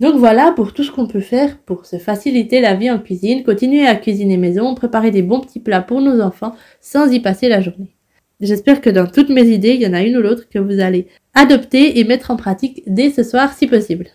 Donc 0.00 0.14
voilà 0.14 0.52
pour 0.52 0.72
tout 0.72 0.84
ce 0.84 0.92
qu'on 0.92 1.08
peut 1.08 1.20
faire 1.20 1.58
pour 1.58 1.84
se 1.84 1.98
faciliter 1.98 2.60
la 2.60 2.74
vie 2.74 2.90
en 2.90 3.00
cuisine, 3.00 3.42
continuer 3.42 3.86
à 3.86 3.96
cuisiner 3.96 4.36
maison, 4.36 4.74
préparer 4.74 5.10
des 5.10 5.22
bons 5.22 5.40
petits 5.40 5.58
plats 5.58 5.82
pour 5.82 6.00
nos 6.00 6.20
enfants 6.20 6.54
sans 6.80 7.10
y 7.10 7.18
passer 7.18 7.48
la 7.48 7.60
journée. 7.60 7.96
J'espère 8.40 8.80
que 8.80 8.90
dans 8.90 9.08
toutes 9.08 9.30
mes 9.30 9.48
idées, 9.48 9.74
il 9.74 9.82
y 9.82 9.86
en 9.86 9.94
a 9.94 10.02
une 10.02 10.16
ou 10.16 10.20
l'autre 10.20 10.48
que 10.48 10.60
vous 10.60 10.78
allez 10.78 11.08
adopter 11.34 11.98
et 11.98 12.04
mettre 12.04 12.30
en 12.30 12.36
pratique 12.36 12.84
dès 12.86 13.10
ce 13.10 13.24
soir 13.24 13.52
si 13.52 13.66
possible. 13.66 14.06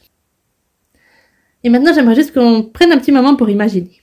Et 1.65 1.69
maintenant, 1.69 1.93
j'aimerais 1.93 2.15
juste 2.15 2.33
qu'on 2.33 2.63
prenne 2.63 2.93
un 2.93 2.97
petit 2.97 3.11
moment 3.11 3.35
pour 3.35 3.49
imaginer. 3.49 4.01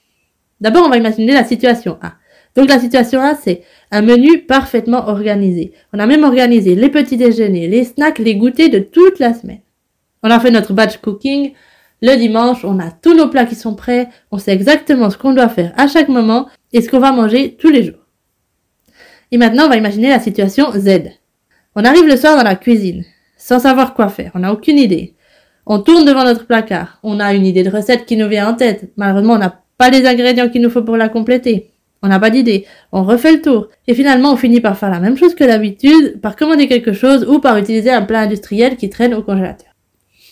D'abord, 0.60 0.84
on 0.84 0.90
va 0.90 0.98
imaginer 0.98 1.32
la 1.32 1.44
situation 1.44 1.98
A. 2.02 2.14
Donc 2.54 2.68
la 2.68 2.78
situation 2.78 3.20
A, 3.20 3.34
c'est 3.34 3.62
un 3.90 4.02
menu 4.02 4.42
parfaitement 4.42 5.08
organisé. 5.08 5.72
On 5.94 5.98
a 5.98 6.06
même 6.06 6.24
organisé 6.24 6.74
les 6.74 6.90
petits 6.90 7.16
déjeuners, 7.16 7.68
les 7.68 7.84
snacks, 7.84 8.18
les 8.18 8.34
goûters 8.34 8.68
de 8.68 8.80
toute 8.80 9.18
la 9.18 9.32
semaine. 9.32 9.60
On 10.22 10.30
a 10.30 10.40
fait 10.40 10.50
notre 10.50 10.74
batch 10.74 10.98
cooking. 10.98 11.52
Le 12.02 12.16
dimanche, 12.16 12.64
on 12.64 12.78
a 12.78 12.90
tous 12.90 13.14
nos 13.14 13.28
plats 13.28 13.44
qui 13.44 13.54
sont 13.54 13.74
prêts. 13.74 14.08
On 14.30 14.38
sait 14.38 14.52
exactement 14.52 15.10
ce 15.10 15.18
qu'on 15.18 15.34
doit 15.34 15.48
faire 15.48 15.72
à 15.76 15.86
chaque 15.86 16.08
moment 16.08 16.48
et 16.72 16.80
ce 16.80 16.88
qu'on 16.88 16.98
va 16.98 17.12
manger 17.12 17.56
tous 17.58 17.70
les 17.70 17.82
jours. 17.82 18.06
Et 19.32 19.38
maintenant, 19.38 19.66
on 19.66 19.68
va 19.68 19.76
imaginer 19.76 20.08
la 20.08 20.18
situation 20.18 20.72
Z. 20.72 21.10
On 21.76 21.84
arrive 21.84 22.06
le 22.06 22.16
soir 22.16 22.36
dans 22.36 22.42
la 22.42 22.56
cuisine, 22.56 23.04
sans 23.36 23.60
savoir 23.60 23.94
quoi 23.94 24.08
faire, 24.08 24.32
on 24.34 24.40
n'a 24.40 24.52
aucune 24.52 24.78
idée. 24.78 25.14
On 25.66 25.78
tourne 25.78 26.04
devant 26.04 26.24
notre 26.24 26.46
placard, 26.46 26.98
on 27.04 27.20
a 27.20 27.32
une 27.32 27.46
idée 27.46 27.62
de 27.62 27.70
recette 27.70 28.06
qui 28.06 28.16
nous 28.16 28.28
vient 28.28 28.48
en 28.50 28.54
tête. 28.54 28.90
Malheureusement, 28.96 29.34
on 29.34 29.38
n'a 29.38 29.62
pas 29.78 29.90
les 29.90 30.04
ingrédients 30.06 30.48
qu'il 30.48 30.62
nous 30.62 30.70
faut 30.70 30.82
pour 30.82 30.96
la 30.96 31.08
compléter. 31.08 31.70
On 32.02 32.08
n'a 32.08 32.18
pas 32.18 32.30
d'idée. 32.30 32.66
On 32.92 33.04
refait 33.04 33.32
le 33.32 33.42
tour. 33.42 33.68
Et 33.86 33.94
finalement, 33.94 34.32
on 34.32 34.36
finit 34.36 34.60
par 34.60 34.76
faire 34.76 34.90
la 34.90 35.00
même 35.00 35.16
chose 35.16 35.34
que 35.34 35.44
d'habitude, 35.44 36.20
par 36.20 36.34
commander 36.34 36.66
quelque 36.66 36.92
chose 36.92 37.24
ou 37.28 37.40
par 37.40 37.58
utiliser 37.58 37.90
un 37.90 38.02
plat 38.02 38.20
industriel 38.20 38.76
qui 38.76 38.88
traîne 38.88 39.14
au 39.14 39.22
congélateur. 39.22 39.69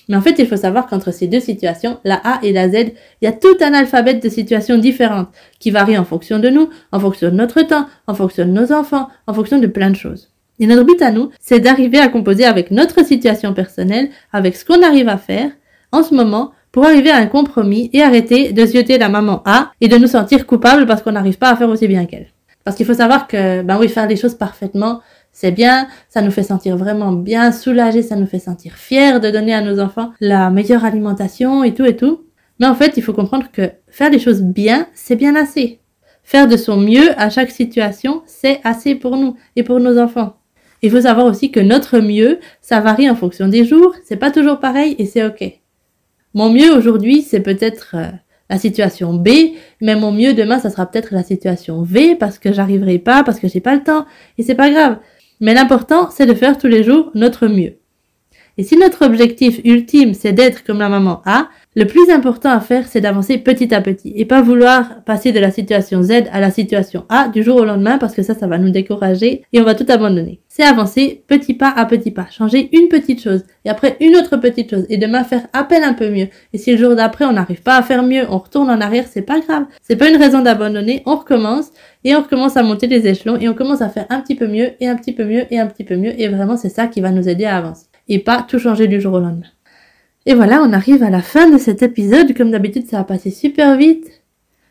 Mais 0.09 0.17
en 0.17 0.23
fait, 0.23 0.39
il 0.39 0.47
faut 0.47 0.57
savoir 0.57 0.87
qu'entre 0.87 1.13
ces 1.13 1.27
deux 1.27 1.41
situations, 1.41 1.99
la 2.05 2.21
A 2.25 2.41
et 2.43 2.53
la 2.53 2.69
Z, 2.69 2.93
il 3.21 3.25
y 3.25 3.27
a 3.27 3.33
tout 3.33 3.57
un 3.61 3.75
alphabet 3.75 4.15
de 4.15 4.29
situations 4.29 4.79
différentes 4.79 5.29
qui 5.59 5.71
varient 5.71 5.99
en 5.99 6.05
fonction 6.05 6.39
de 6.39 6.49
nous, 6.49 6.71
en 6.93 7.01
fonction 7.01 7.29
de 7.29 7.35
notre 7.35 7.63
temps, 7.63 7.87
en 8.07 8.15
fonction 8.15 8.47
de 8.47 8.51
nos 8.51 8.73
enfants, 8.73 9.09
en 9.27 9.35
fonction 9.35 9.59
de 9.59 9.67
plein 9.67 9.91
de 9.91 9.97
choses. 9.97 10.31
Et 10.61 10.67
notre 10.67 10.85
but 10.85 11.01
à 11.03 11.11
nous, 11.11 11.31
c'est 11.39 11.61
d'arriver 11.61 11.99
à 11.99 12.09
composer 12.09 12.45
avec 12.45 12.71
notre 12.71 13.05
situation 13.05 13.53
personnelle, 13.55 14.09
avec 14.33 14.57
ce 14.57 14.65
qu'on 14.65 14.83
arrive 14.83 15.09
à 15.09 15.19
faire 15.19 15.51
en 15.93 16.03
ce 16.03 16.15
moment 16.15 16.53
pour 16.73 16.85
arriver 16.85 17.11
à 17.11 17.17
un 17.17 17.27
compromis 17.27 17.91
et 17.93 18.03
arrêter 18.03 18.53
de 18.53 18.67
zioter 18.67 18.99
la 18.99 19.09
maman 19.09 19.43
A 19.45 19.73
et 19.81 19.89
de 19.89 19.97
nous 19.97 20.09
sentir 20.09 20.47
coupables 20.47 20.87
parce 20.87 21.03
qu'on 21.03 21.13
n'arrive 21.13 21.39
pas 21.39 21.51
à 21.51 21.57
faire 21.57 21.69
aussi 21.69 21.87
bien 21.87 22.07
qu'elle. 22.07 22.29
Parce 22.65 22.77
qu'il 22.77 22.87
faut 22.87 22.95
savoir 22.95 23.27
que, 23.27 23.63
ben 23.63 23.79
oui, 23.79 23.89
faire 23.89 24.07
les 24.07 24.17
choses 24.17 24.35
parfaitement, 24.35 25.01
c'est 25.33 25.53
bien, 25.53 25.87
ça 26.09 26.23
nous 26.23 26.31
fait 26.31 26.43
sentir 26.43 26.77
vraiment 26.77 27.13
bien 27.13 27.53
soulagé, 27.53 28.03
ça 28.03 28.17
nous 28.17 28.27
fait 28.27 28.39
sentir 28.39 28.75
fiers 28.75 29.21
de 29.21 29.31
donner 29.31 29.55
à 29.55 29.61
nos 29.61 29.79
enfants 29.81 30.13
la 30.21 30.51
meilleure 30.51 30.85
alimentation 30.85 31.63
et 31.63 31.75
tout 31.75 31.85
et 31.85 31.97
tout. 31.97 32.25
Mais 32.59 32.67
en 32.67 32.75
fait, 32.75 32.97
il 32.97 33.03
faut 33.03 33.13
comprendre 33.13 33.51
que 33.53 33.71
faire 33.89 34.11
les 34.11 34.19
choses 34.19 34.43
bien, 34.43 34.89
c'est 34.95 35.17
bien 35.17 35.37
assez. 35.37 35.81
Faire 36.25 36.49
de 36.49 36.57
son 36.57 36.77
mieux 36.77 37.11
à 37.17 37.31
chaque 37.31 37.51
situation, 37.51 38.23
c'est 38.27 38.61
assez 38.65 38.95
pour 38.95 39.17
nous 39.17 39.37
et 39.57 39.63
pour 39.63 39.81
nos 39.81 39.99
enfants. 39.99 40.37
Il 40.83 40.91
faut 40.91 41.01
savoir 41.01 41.27
aussi 41.27 41.51
que 41.51 41.61
notre 41.61 41.99
mieux, 42.01 42.39
ça 42.61 42.81
varie 42.81 43.09
en 43.09 43.17
fonction 43.17 43.49
des 43.49 43.65
jours, 43.65 43.95
c'est 44.05 44.17
pas 44.17 44.31
toujours 44.31 44.61
pareil 44.61 44.95
et 44.99 45.07
c'est 45.07 45.25
ok. 45.25 45.61
Mon 46.35 46.51
mieux 46.51 46.73
aujourd'hui, 46.73 47.23
c'est 47.23 47.41
peut-être 47.41 47.95
euh, 47.95 48.11
la 48.51 48.59
situation 48.59 49.15
B, 49.15 49.29
mais 49.81 49.97
mon 49.97 50.13
mieux 50.13 50.35
demain, 50.35 50.59
ça 50.59 50.71
sera 50.71 50.87
peut-être 50.87 51.13
la 51.15 51.23
situation 51.23 51.83
V 51.83 52.15
parce 52.15 52.39
que 52.39 52.53
j'arriverai 52.53 52.99
pas, 52.99 53.25
parce 53.25 53.41
que 53.41 53.49
j'ai 53.49 53.61
pas 53.61 53.75
le 53.75 53.83
temps 53.83 54.07
et 54.37 54.43
c'est 54.43 54.55
pas 54.55 54.71
grave. 54.71 54.99
Mais 55.41 55.55
l'important, 55.55 56.11
c'est 56.11 56.27
de 56.27 56.35
faire 56.35 56.59
tous 56.59 56.67
les 56.67 56.83
jours 56.83 57.11
notre 57.15 57.47
mieux. 57.47 57.75
Et 58.57 58.65
si 58.65 58.77
notre 58.77 59.07
objectif 59.07 59.61
ultime, 59.65 60.15
c'est 60.15 60.33
d'être 60.33 60.65
comme 60.65 60.81
la 60.81 60.89
maman 60.89 61.23
A, 61.25 61.49
le 61.79 61.87
plus 61.87 62.11
important 62.11 62.51
à 62.51 62.59
faire, 62.59 62.89
c'est 62.89 63.01
d'avancer 63.01 63.39
petit 63.39 63.73
à 63.73 63.81
petit 63.81 64.13
et 64.17 64.25
pas 64.25 64.43
vouloir 64.43 65.05
passer 65.05 65.31
de 65.31 65.39
la 65.39 65.53
situation 65.53 66.03
Z 66.03 66.25
à 66.33 66.41
la 66.41 66.51
situation 66.51 67.05
A 67.09 67.29
du 67.29 67.45
jour 67.45 67.55
au 67.55 67.65
lendemain 67.65 67.99
parce 67.99 68.17
que 68.17 68.23
ça, 68.25 68.35
ça 68.35 68.49
va 68.49 68.59
nous 68.59 68.71
décourager 68.71 69.45
et 69.53 69.61
on 69.61 69.65
va 69.65 69.77
tout 69.77 69.87
abandonner. 69.89 70.41
C'est 70.49 70.65
avancer 70.65 71.23
petit 71.29 71.55
pas 71.55 71.71
à 71.71 71.87
petit 71.87 72.11
pas, 72.11 72.27
changer 72.33 72.69
une 72.77 72.89
petite 72.89 73.23
chose 73.23 73.45
et 73.65 73.71
après 73.71 73.97
une 74.01 74.17
autre 74.17 74.39
petite 74.39 74.71
chose 74.71 74.87
et 74.89 74.97
demain 74.97 75.23
faire 75.23 75.47
à 75.53 75.63
peine 75.63 75.85
un 75.85 75.93
peu 75.93 76.11
mieux. 76.11 76.27
Et 76.53 76.59
si 76.59 76.73
le 76.73 76.79
jour 76.79 76.97
d'après 76.97 77.27
on 77.27 77.33
n'arrive 77.33 77.63
pas 77.63 77.77
à 77.77 77.83
faire 77.83 78.03
mieux, 78.03 78.25
on 78.29 78.39
retourne 78.39 78.71
en 78.71 78.81
arrière, 78.81 79.05
c'est 79.09 79.23
pas 79.23 79.39
grave. 79.39 79.67
C'est 79.81 79.95
pas 79.95 80.09
une 80.09 80.17
raison 80.17 80.43
d'abandonner, 80.43 81.05
on 81.07 81.15
recommence 81.15 81.71
et 82.03 82.17
on 82.17 82.23
recommence 82.23 82.57
à 82.57 82.65
monter 82.65 82.89
les 82.89 83.07
échelons 83.07 83.37
et 83.37 83.49
on 83.49 83.55
commence 83.55 83.83
à 83.83 83.89
faire 83.89 84.07
un 84.11 84.19
petit 84.19 84.35
peu 84.35 84.49
mieux 84.49 84.71
et 84.81 84.89
un 84.89 84.97
petit 84.97 85.13
peu 85.13 85.25
mieux 85.25 85.45
et 85.53 85.61
un 85.61 85.69
petit 85.69 85.85
peu 85.85 85.95
mieux 85.95 86.21
et 86.21 86.27
vraiment 86.27 86.57
c'est 86.57 86.71
ça 86.71 86.89
qui 86.89 87.01
va 87.01 87.13
nous 87.13 87.29
aider 87.29 87.45
à 87.45 87.57
avancer 87.57 87.87
et 88.09 88.19
pas 88.19 88.43
tout 88.43 88.59
changer 88.59 88.89
du 88.89 89.01
jour 89.01 89.15
au 89.15 89.21
lendemain. 89.21 89.47
Et 90.29 90.35
voilà, 90.35 90.61
on 90.61 90.75
arrive 90.75 91.03
à 91.03 91.09
la 91.09 91.23
fin 91.23 91.49
de 91.49 91.57
cet 91.57 91.83
épisode. 91.83 92.37
Comme 92.37 92.51
d'habitude, 92.51 92.87
ça 92.87 92.99
va 92.99 93.05
passer 93.05 93.31
super 93.31 93.79
vite. 93.79 94.23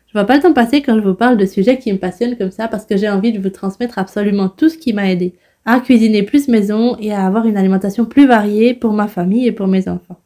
Je 0.06 0.12
vois 0.12 0.24
pas 0.24 0.36
le 0.36 0.40
temps 0.40 0.52
passer 0.52 0.82
quand 0.82 0.94
je 0.94 1.00
vous 1.00 1.16
parle 1.16 1.36
de 1.36 1.46
sujets 1.46 1.78
qui 1.78 1.92
me 1.92 1.98
passionnent 1.98 2.38
comme 2.38 2.52
ça 2.52 2.68
parce 2.68 2.86
que 2.86 2.96
j'ai 2.96 3.08
envie 3.08 3.32
de 3.32 3.40
vous 3.40 3.50
transmettre 3.50 3.98
absolument 3.98 4.48
tout 4.48 4.68
ce 4.68 4.78
qui 4.78 4.92
m'a 4.92 5.10
aidé 5.10 5.34
à 5.64 5.80
cuisiner 5.80 6.22
plus 6.22 6.46
maison 6.46 6.96
et 7.00 7.12
à 7.12 7.26
avoir 7.26 7.44
une 7.46 7.56
alimentation 7.56 8.04
plus 8.04 8.28
variée 8.28 8.72
pour 8.72 8.92
ma 8.92 9.08
famille 9.08 9.48
et 9.48 9.52
pour 9.52 9.66
mes 9.66 9.88
enfants. 9.88 10.20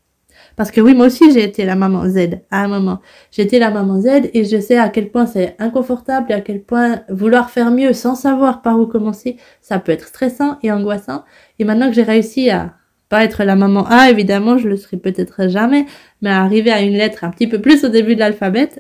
Parce 0.55 0.71
que 0.71 0.83
oui, 0.83 0.93
moi 0.93 1.07
aussi, 1.07 1.33
j'ai 1.33 1.45
été 1.45 1.65
la 1.65 1.77
maman 1.77 2.07
Z 2.07 2.43
à 2.51 2.65
un 2.65 2.69
moment. 2.69 3.01
J'étais 3.31 3.59
la 3.59 3.71
maman 3.71 4.03
Z 4.03 4.29
et 4.35 4.45
je 4.45 4.61
sais 4.61 4.77
à 4.77 4.91
quel 4.91 5.11
point 5.11 5.25
c'est 5.25 5.57
inconfortable 5.59 6.31
et 6.31 6.35
à 6.35 6.43
quel 6.43 6.63
point 6.63 7.05
vouloir 7.09 7.49
faire 7.49 7.71
mieux 7.71 7.95
sans 7.95 8.17
savoir 8.17 8.61
par 8.61 8.79
où 8.79 8.85
commencer, 8.85 9.39
ça 9.63 9.79
peut 9.79 9.93
être 9.93 10.09
stressant 10.09 10.59
et 10.63 10.71
angoissant. 10.71 11.25
Et 11.59 11.65
maintenant 11.65 11.89
que 11.89 11.95
j'ai 11.95 12.03
réussi 12.03 12.51
à 12.51 12.75
pas 13.13 13.25
être 13.25 13.45
la 13.45 13.57
maman 13.57 13.85
A, 13.91 14.09
évidemment, 14.09 14.57
je 14.57 14.67
le 14.67 14.79
serai 14.79 14.97
peut-être 14.97 15.47
jamais, 15.51 15.85
mais 16.23 16.31
arriver 16.31 16.71
à 16.71 16.81
une 16.81 16.95
lettre 16.95 17.25
un 17.25 17.31
petit 17.31 17.47
peu 17.47 17.61
plus 17.61 17.85
au 17.85 17.91
début 17.91 18.15
de 18.15 18.21
l'alphabet, 18.21 18.71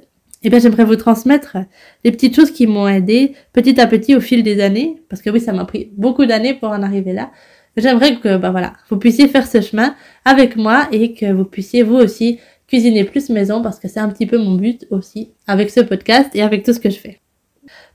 eh 0.42 0.49
bien, 0.49 0.59
j'aimerais 0.59 0.87
vous 0.87 0.97
transmettre 0.97 1.59
les 2.03 2.12
petites 2.12 2.35
choses 2.35 2.51
qui 2.51 2.66
m'ont 2.66 2.88
aidé 2.88 3.35
petit 3.53 3.79
à 3.79 3.87
petit 3.87 4.16
au 4.16 4.23
fil 4.23 4.42
des 4.42 4.62
années, 4.62 5.03
parce 5.11 5.21
que 5.21 5.29
oui, 5.29 5.38
ça 5.38 5.53
m'a 5.53 5.66
pris 5.66 5.90
beaucoup 5.99 6.25
d'années 6.25 6.55
pour 6.55 6.71
en 6.71 6.83
arriver 6.83 7.12
là. 7.12 7.31
J'aimerais 7.77 8.16
que, 8.21 8.38
bah 8.38 8.51
voilà, 8.51 8.73
vous 8.88 8.97
puissiez 8.97 9.29
faire 9.29 9.47
ce 9.47 9.61
chemin 9.61 9.95
avec 10.25 10.57
moi 10.57 10.88
et 10.92 11.12
que 11.12 11.31
vous 11.31 11.45
puissiez 11.45 11.83
vous 11.83 11.97
aussi 11.97 12.38
cuisiner 12.66 13.05
plus 13.05 13.29
maison 13.29 13.61
parce 13.61 13.79
que 13.79 13.87
c'est 13.87 14.01
un 14.01 14.09
petit 14.09 14.25
peu 14.25 14.38
mon 14.38 14.55
but 14.55 14.87
aussi 14.88 15.33
avec 15.47 15.68
ce 15.68 15.81
podcast 15.81 16.31
et 16.35 16.40
avec 16.40 16.64
tout 16.64 16.73
ce 16.73 16.81
que 16.81 16.88
je 16.88 16.99
fais. 16.99 17.21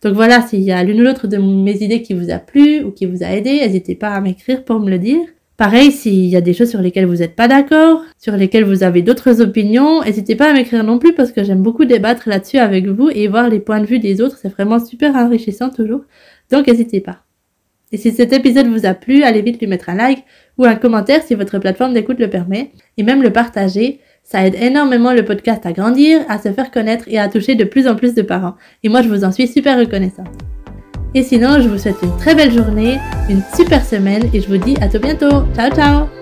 Donc 0.03 0.13
voilà, 0.13 0.43
s'il 0.43 0.61
y 0.61 0.71
a 0.71 0.83
l'une 0.83 1.01
ou 1.01 1.03
l'autre 1.03 1.25
de 1.25 1.37
mes 1.37 1.81
idées 1.83 2.03
qui 2.03 2.13
vous 2.13 2.29
a 2.29 2.37
plu 2.37 2.83
ou 2.83 2.91
qui 2.91 3.07
vous 3.07 3.23
a 3.23 3.31
aidé, 3.31 3.59
n'hésitez 3.59 3.95
pas 3.95 4.09
à 4.09 4.21
m'écrire 4.21 4.63
pour 4.63 4.79
me 4.79 4.91
le 4.91 4.99
dire. 4.99 5.25
Pareil, 5.57 5.91
s'il 5.91 6.27
y 6.27 6.35
a 6.35 6.41
des 6.41 6.53
choses 6.53 6.69
sur 6.69 6.81
lesquelles 6.81 7.07
vous 7.07 7.15
n'êtes 7.15 7.35
pas 7.35 7.47
d'accord, 7.47 8.03
sur 8.19 8.37
lesquelles 8.37 8.63
vous 8.63 8.83
avez 8.83 9.01
d'autres 9.01 9.41
opinions, 9.41 10.03
n'hésitez 10.03 10.35
pas 10.35 10.51
à 10.51 10.53
m'écrire 10.53 10.83
non 10.83 10.99
plus 10.99 11.13
parce 11.13 11.31
que 11.31 11.43
j'aime 11.43 11.63
beaucoup 11.63 11.83
débattre 11.83 12.29
là-dessus 12.29 12.59
avec 12.59 12.85
vous 12.85 13.09
et 13.09 13.27
voir 13.27 13.49
les 13.49 13.59
points 13.59 13.79
de 13.79 13.87
vue 13.87 13.97
des 13.97 14.21
autres. 14.21 14.37
C'est 14.39 14.49
vraiment 14.49 14.79
super 14.79 15.15
enrichissant 15.15 15.71
toujours. 15.71 16.01
Donc 16.51 16.67
n'hésitez 16.67 17.01
pas. 17.01 17.23
Et 17.91 17.97
si 17.97 18.11
cet 18.11 18.33
épisode 18.33 18.67
vous 18.67 18.85
a 18.85 18.93
plu, 18.93 19.23
allez 19.23 19.41
vite 19.41 19.59
lui 19.59 19.65
mettre 19.65 19.89
un 19.89 19.95
like 19.95 20.25
ou 20.59 20.65
un 20.65 20.75
commentaire 20.75 21.23
si 21.23 21.33
votre 21.33 21.57
plateforme 21.57 21.93
d'écoute 21.93 22.19
le 22.19 22.29
permet. 22.29 22.71
Et 22.97 23.03
même 23.03 23.23
le 23.23 23.31
partager. 23.31 23.99
Ça 24.23 24.45
aide 24.45 24.55
énormément 24.61 25.13
le 25.13 25.23
podcast 25.23 25.65
à 25.65 25.71
grandir, 25.71 26.19
à 26.27 26.37
se 26.37 26.51
faire 26.51 26.69
connaître 26.69 27.05
et 27.07 27.17
à 27.17 27.29
toucher 27.29 27.55
de 27.55 27.63
plus 27.63 27.87
en 27.87 27.95
plus 27.95 28.13
de 28.13 28.21
parents. 28.21 28.55
Et 28.83 28.89
moi, 28.89 29.01
je 29.01 29.07
vous 29.07 29.23
en 29.23 29.31
suis 29.31 29.47
super 29.47 29.79
reconnaissante. 29.79 30.27
Et 31.13 31.23
sinon, 31.23 31.61
je 31.61 31.67
vous 31.67 31.77
souhaite 31.77 31.97
une 32.03 32.15
très 32.17 32.35
belle 32.35 32.51
journée, 32.51 32.99
une 33.29 33.41
super 33.55 33.83
semaine 33.83 34.29
et 34.33 34.41
je 34.41 34.47
vous 34.47 34.57
dis 34.57 34.77
à 34.81 34.87
tout 34.87 34.99
bientôt. 34.99 35.43
Ciao 35.55 35.71
ciao 35.71 36.16